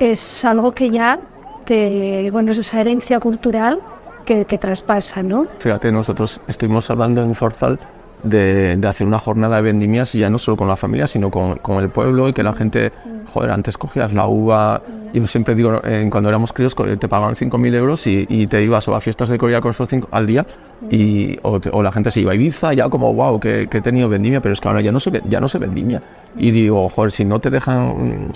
es 0.00 0.44
algo 0.44 0.72
que 0.72 0.90
ya 0.90 1.20
te, 1.64 2.28
bueno, 2.32 2.50
es 2.50 2.58
esa 2.58 2.80
herencia 2.80 3.20
cultural 3.20 3.80
que, 4.24 4.44
que 4.44 4.58
traspasa, 4.58 5.22
¿no? 5.22 5.46
Fíjate, 5.58 5.92
nosotros 5.92 6.40
estuvimos 6.48 6.90
hablando 6.90 7.22
en 7.22 7.34
Zorzal 7.34 7.78
de, 8.22 8.78
hacer 8.86 9.06
una 9.06 9.18
jornada 9.18 9.56
de 9.56 9.62
vendimias 9.62 10.12
ya 10.12 10.30
no 10.30 10.38
solo 10.38 10.56
con 10.56 10.68
la 10.68 10.76
familia, 10.76 11.06
sino 11.06 11.30
con, 11.30 11.56
con 11.56 11.82
el 11.82 11.88
pueblo 11.90 12.28
y 12.28 12.32
que 12.32 12.42
la 12.42 12.52
gente, 12.52 12.92
joder, 13.32 13.50
antes 13.50 13.76
cogías 13.78 14.12
la 14.12 14.26
uva. 14.26 14.82
Yo 15.12 15.26
siempre 15.26 15.54
digo, 15.54 15.80
eh, 15.84 16.08
cuando 16.10 16.28
éramos 16.30 16.52
críos 16.54 16.74
co- 16.74 16.84
te 16.96 17.06
pagaban 17.08 17.34
5.000 17.34 17.74
euros 17.74 18.06
y, 18.06 18.26
y 18.30 18.46
te 18.46 18.62
ibas 18.62 18.88
o 18.88 18.94
a 18.94 19.00
fiestas 19.00 19.28
de 19.28 19.36
Corea 19.36 19.60
con 19.60 19.72
esos 19.72 19.88
cinco 19.88 20.08
al 20.10 20.26
día 20.26 20.46
y, 20.90 21.38
o, 21.42 21.82
la 21.82 21.92
gente 21.92 22.10
se 22.10 22.20
iba 22.20 22.32
a 22.32 22.34
Ibiza 22.34 22.72
ya 22.72 22.88
como, 22.88 23.12
wow, 23.12 23.38
que, 23.38 23.66
que 23.68 23.78
he 23.78 23.80
tenido 23.82 24.08
vendimia, 24.08 24.40
pero 24.40 24.54
es 24.54 24.60
que 24.60 24.68
ahora 24.68 24.80
ya 24.80 24.90
no 24.92 25.00
se, 25.00 25.22
ya 25.28 25.40
no 25.40 25.48
se 25.48 25.58
vendimia. 25.58 26.02
Y 26.36 26.50
digo, 26.50 26.88
joder, 26.88 27.10
si 27.12 27.24
no 27.26 27.40
te 27.40 27.50
dejan 27.50 28.30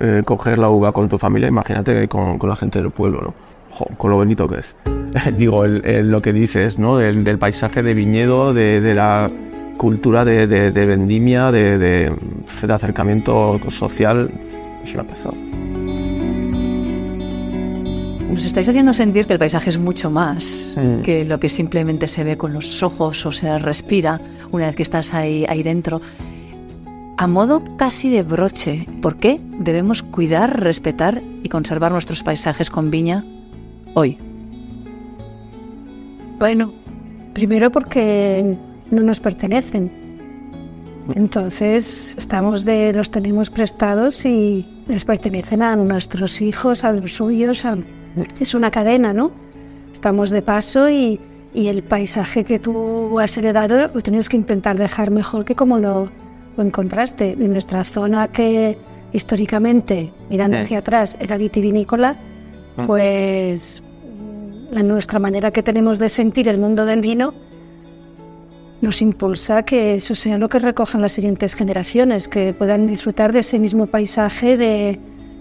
eh, 0.00 0.22
coger 0.26 0.58
la 0.58 0.68
uva 0.68 0.92
con 0.92 1.08
tu 1.08 1.18
familia, 1.18 1.48
imagínate 1.48 2.06
con, 2.08 2.38
con 2.38 2.50
la 2.50 2.56
gente 2.56 2.82
del 2.82 2.90
pueblo, 2.90 3.32
con 3.96 4.10
lo 4.10 4.16
bonito 4.16 4.46
que 4.46 4.56
es. 4.60 4.74
Digo, 5.38 5.64
el- 5.64 5.84
el- 5.84 6.10
lo 6.10 6.20
que 6.22 6.32
dices, 6.32 6.78
¿no? 6.78 6.96
Del, 6.96 7.24
del 7.24 7.38
paisaje 7.38 7.82
de 7.82 7.94
viñedo, 7.94 8.52
de, 8.54 8.80
de 8.80 8.94
la 8.94 9.30
cultura 9.76 10.24
de, 10.24 10.46
de- 10.46 10.70
de 10.70 10.86
vendimia, 10.86 11.50
de, 11.52 12.12
acercamiento 12.74 13.58
social, 13.70 14.30
es 14.84 14.94
una 14.94 15.04
pasada. 15.04 15.34
Nos 18.30 18.44
estáis 18.44 18.68
haciendo 18.68 18.92
sentir 18.92 19.26
que 19.26 19.34
el 19.34 19.38
paisaje 19.38 19.70
es 19.70 19.78
mucho 19.78 20.10
más 20.10 20.74
Mm. 20.76 21.02
que 21.02 21.24
lo 21.24 21.38
que 21.38 21.48
simplemente 21.48 22.08
se 22.08 22.24
ve 22.24 22.36
con 22.36 22.52
los 22.52 22.82
ojos 22.82 23.24
o 23.26 23.30
se 23.32 23.56
respira 23.58 24.20
una 24.50 24.66
vez 24.66 24.74
que 24.76 24.82
estás 24.82 25.14
ahí, 25.14 25.44
ahí 25.48 25.62
dentro. 25.62 26.00
A 27.16 27.28
modo 27.28 27.62
casi 27.76 28.10
de 28.10 28.22
broche, 28.22 28.88
¿por 29.00 29.18
qué 29.18 29.40
debemos 29.60 30.02
cuidar, 30.02 30.60
respetar 30.60 31.22
y 31.44 31.48
conservar 31.48 31.92
nuestros 31.92 32.24
paisajes 32.24 32.70
con 32.70 32.90
viña 32.90 33.24
hoy? 33.94 34.18
Bueno, 36.38 36.72
primero 37.32 37.70
porque 37.70 38.56
no 38.90 39.02
nos 39.02 39.20
pertenecen. 39.20 39.90
Entonces, 41.14 42.14
estamos 42.16 42.64
de 42.64 42.92
los 42.94 43.10
tenemos 43.10 43.50
prestados 43.50 44.24
y 44.24 44.66
les 44.88 45.04
pertenecen 45.04 45.62
a 45.62 45.76
nuestros 45.76 46.40
hijos, 46.40 46.82
a 46.84 46.92
los 46.92 47.14
suyos. 47.14 47.64
a- 47.64 47.76
Es 48.40 48.54
una 48.54 48.70
cadena, 48.70 49.12
¿no? 49.12 49.30
Estamos 49.92 50.30
de 50.30 50.40
paso 50.42 50.88
y, 50.88 51.20
y 51.52 51.68
el 51.68 51.82
paisaje 51.82 52.44
que 52.44 52.58
tú 52.58 53.18
has 53.20 53.36
heredado 53.36 53.88
lo 53.92 54.00
tienes 54.00 54.28
que 54.28 54.36
intentar 54.36 54.78
dejar 54.78 55.10
mejor 55.10 55.44
que 55.44 55.54
como 55.54 55.78
lo, 55.78 56.08
lo 56.56 56.62
encontraste. 56.64 57.32
En 57.32 57.52
nuestra 57.52 57.84
zona 57.84 58.28
que 58.28 58.78
históricamente, 59.12 60.12
mirando 60.30 60.56
Sí. 60.58 60.62
hacia 60.64 60.78
atrás, 60.78 61.16
era 61.20 61.36
vitivinícola, 61.36 62.16
Mm. 62.76 62.86
pues 62.86 63.82
la 64.74 64.82
nuestra 64.82 65.20
manera 65.20 65.52
que 65.52 65.62
tenemos 65.62 66.00
de 66.00 66.08
sentir 66.08 66.48
el 66.48 66.58
mundo 66.58 66.84
del 66.84 67.00
vino 67.00 67.32
nos 68.80 69.00
impulsa 69.00 69.58
a 69.58 69.62
que 69.62 69.94
eso 69.94 70.14
sea 70.16 70.36
lo 70.36 70.48
que 70.48 70.58
recojan 70.58 71.00
las 71.00 71.12
siguientes 71.12 71.54
generaciones, 71.54 72.28
que 72.28 72.52
puedan 72.52 72.86
disfrutar 72.86 73.32
de 73.32 73.38
ese 73.38 73.58
mismo 73.58 73.86
paisaje 73.86 74.56
de, 74.56 74.98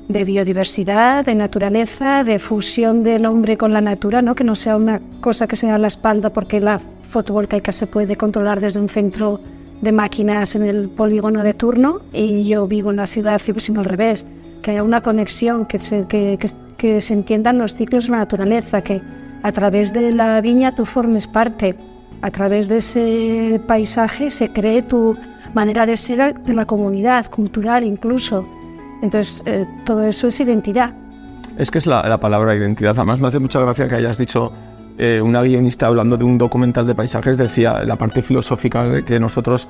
biodiversidad, 0.08 1.26
de 1.26 1.34
naturaleza, 1.34 2.24
de 2.24 2.38
fusión 2.38 3.04
del 3.04 3.26
hombre 3.26 3.58
con 3.58 3.74
la 3.74 3.82
natura, 3.82 4.22
¿no? 4.22 4.36
que 4.36 4.44
no 4.44 4.54
sea 4.54 4.78
una 4.78 5.02
cosa 5.20 5.48
que 5.48 5.56
sea 5.56 5.76
a 5.76 5.80
la 5.80 5.88
espalda 5.88 6.32
porque 6.32 6.62
la 6.62 6.80
fotovoltaica 6.80 7.72
se 7.72 7.88
puede 7.88 8.16
controlar 8.16 8.62
desde 8.62 8.80
un 8.80 8.88
centro 8.88 9.42
de 9.82 9.92
máquinas 9.92 10.56
en 10.56 10.64
el 10.64 10.90
polígono 10.90 11.42
de 11.44 11.56
turno 11.56 12.02
y 12.14 12.48
yo 12.48 12.68
vivo 12.68 12.92
en 12.92 12.98
la 12.98 13.08
ciudad 13.08 13.42
y 13.46 13.52
pues, 13.52 13.66
sino 13.66 13.80
al 13.80 13.86
revés, 13.86 14.26
que 14.62 14.72
haya 14.72 14.84
una 14.84 15.02
conexión, 15.02 15.66
que 15.66 15.80
se, 15.80 16.06
que 16.08 17.02
se 17.02 17.14
entiendan 17.14 17.58
los 17.58 17.74
ciclos 17.74 18.06
de 18.06 18.12
la 18.12 18.20
naturaleza, 18.20 18.82
que 18.82 19.02
a 19.44 19.52
través 19.52 19.94
de 19.94 20.12
la 20.12 20.42
viña 20.42 20.74
tú 20.74 20.86
formes 20.86 21.28
parte, 21.28 21.76
a 22.22 22.32
través 22.32 22.68
de 22.70 22.78
ese 22.78 23.62
paisaje 23.68 24.32
se 24.32 24.52
cree 24.52 24.82
tu 24.82 25.18
manera 25.54 25.86
de 25.86 25.98
ser 25.98 26.34
de 26.40 26.54
la 26.54 26.66
comunidad, 26.66 27.28
cultural 27.28 27.84
incluso. 27.84 28.48
Entonces, 29.02 29.44
eh, 29.46 29.66
todo 29.86 30.04
eso 30.04 30.28
es 30.30 30.40
identidad. 30.40 30.94
Es 31.58 31.70
que 31.70 31.78
es 31.78 31.86
la, 31.86 32.02
la 32.08 32.20
palabra 32.20 32.56
identidad. 32.56 32.96
Además, 32.98 33.20
me 33.20 33.28
hace 33.28 33.40
mucha 33.40 33.60
gracia 33.60 33.88
que 33.88 33.96
hayas 33.96 34.18
dicho, 34.18 34.54
eh, 34.98 35.22
una 35.22 35.42
guionista 35.42 35.88
hablando 35.88 36.16
de 36.16 36.24
un 36.24 36.38
documental 36.38 36.88
de 36.88 36.96
paisajes, 36.96 37.38
decía 37.38 37.84
la 37.84 37.98
parte 37.98 38.22
filosófica 38.22 38.86
de 38.86 39.04
que 39.04 39.20
nosotros 39.20 39.68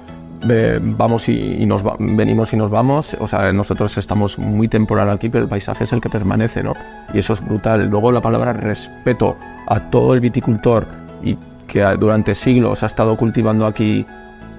eh, 0.49 0.79
vamos 0.81 1.29
y, 1.29 1.33
y 1.61 1.65
nos 1.65 1.85
va- 1.85 1.95
venimos 1.99 2.53
y 2.53 2.57
nos 2.57 2.69
vamos. 2.69 3.15
O 3.19 3.27
sea, 3.27 3.51
nosotros 3.53 3.97
estamos 3.97 4.37
muy 4.37 4.67
temporal 4.67 5.09
aquí, 5.09 5.29
pero 5.29 5.43
el 5.45 5.49
paisaje 5.49 5.83
es 5.85 5.93
el 5.93 6.01
que 6.01 6.09
permanece, 6.09 6.63
¿no? 6.63 6.73
Y 7.13 7.19
eso 7.19 7.33
es 7.33 7.45
brutal. 7.45 7.87
Luego 7.89 8.11
la 8.11 8.21
palabra 8.21 8.53
respeto 8.53 9.37
a 9.67 9.79
todo 9.89 10.13
el 10.13 10.19
viticultor 10.19 10.87
y 11.23 11.37
que 11.67 11.83
durante 11.99 12.35
siglos 12.35 12.83
ha 12.83 12.87
estado 12.87 13.15
cultivando 13.17 13.65
aquí 13.65 14.05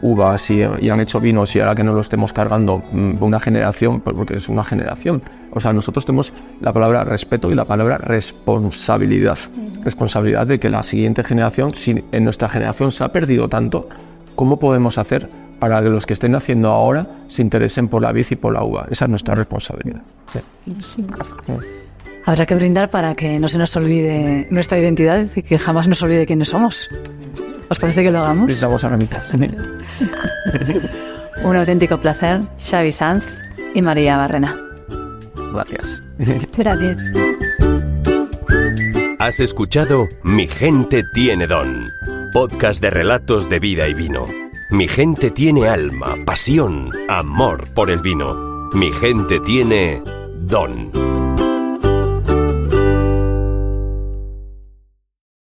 uvas 0.03 0.51
y, 0.51 0.61
y 0.81 0.91
han 0.91 1.01
hecho 1.01 1.19
vinos 1.19 1.55
y 1.57 1.61
ahora 1.61 1.75
que 1.75 1.83
no 1.85 1.95
lo 1.95 2.01
estemos 2.01 2.33
cargando 2.35 2.83
mm, 2.93 3.23
una 3.23 3.41
generación, 3.41 4.01
pues 4.01 4.15
porque 4.15 4.35
es 4.37 4.49
una 4.51 4.63
generación. 4.65 5.23
O 5.51 5.61
sea, 5.61 5.73
nosotros 5.73 6.05
tenemos 6.05 6.33
la 6.61 6.73
palabra 6.73 7.05
respeto 7.05 7.51
y 7.51 7.55
la 7.55 7.65
palabra 7.65 7.97
responsabilidad. 7.99 9.39
Responsabilidad 9.83 10.47
de 10.47 10.59
que 10.59 10.69
la 10.69 10.83
siguiente 10.83 11.25
generación, 11.25 11.75
si 11.75 12.05
en 12.13 12.25
nuestra 12.25 12.49
generación 12.49 12.91
se 12.91 13.05
ha 13.05 13.13
perdido 13.13 13.49
tanto, 13.49 13.89
¿cómo 14.35 14.59
podemos 14.59 14.99
hacer 14.99 15.31
para 15.59 15.83
que 15.83 15.89
los 15.89 16.07
que 16.07 16.13
estén 16.13 16.35
haciendo 16.35 16.71
ahora 16.71 17.07
se 17.29 17.43
interesen 17.43 17.89
por 17.89 18.03
la 18.03 18.13
vid 18.13 18.27
y 18.31 18.37
por 18.37 18.53
la 18.53 18.65
uva? 18.65 18.87
Esa 18.91 19.05
es 19.07 19.11
nuestra 19.11 19.35
responsabilidad. 19.35 20.03
Sí. 20.79 21.07
Habrá 22.27 22.47
que 22.47 22.55
brindar 22.55 22.91
para 22.91 23.15
que 23.15 23.39
no 23.39 23.49
se 23.49 23.59
nos 23.59 23.77
olvide 23.77 24.47
nuestra 24.51 24.79
identidad 24.79 25.27
y 25.35 25.43
que 25.43 25.59
jamás 25.59 25.89
nos 25.89 26.03
olvide 26.03 26.27
quiénes 26.27 26.49
somos. 26.49 26.89
¿Os 27.69 27.79
parece 27.79 28.03
que 28.03 28.11
lo 28.11 28.21
hagamos? 28.21 28.47
Brindamos 28.47 28.85
ahora 28.85 28.97
mismo. 28.97 29.17
Un 31.45 31.57
auténtico 31.57 32.01
placer, 32.01 32.41
Xavi 32.59 32.93
Sanz 32.93 33.43
y 33.75 33.83
María 33.83 34.17
Barrena. 34.17 34.57
Gracias. 35.53 36.03
Gracias. 36.57 37.03
Has 39.19 39.41
escuchado 39.41 40.09
Mi 40.23 40.47
gente 40.47 41.03
tiene 41.15 41.47
don, 41.47 41.89
podcast 42.33 42.81
de 42.83 42.91
relatos 42.91 43.49
de 43.49 43.59
vida 43.59 43.89
y 43.89 43.95
vino. 43.95 44.44
Mi 44.75 44.89
gente 44.89 45.31
tiene 45.31 45.69
alma, 45.69 46.17
pasión, 46.27 46.91
amor 47.09 47.63
por 47.75 47.91
el 47.91 48.01
vino. 48.01 48.71
Mi 48.73 48.91
gente 48.91 49.39
tiene 49.39 50.03
don. 50.35 50.91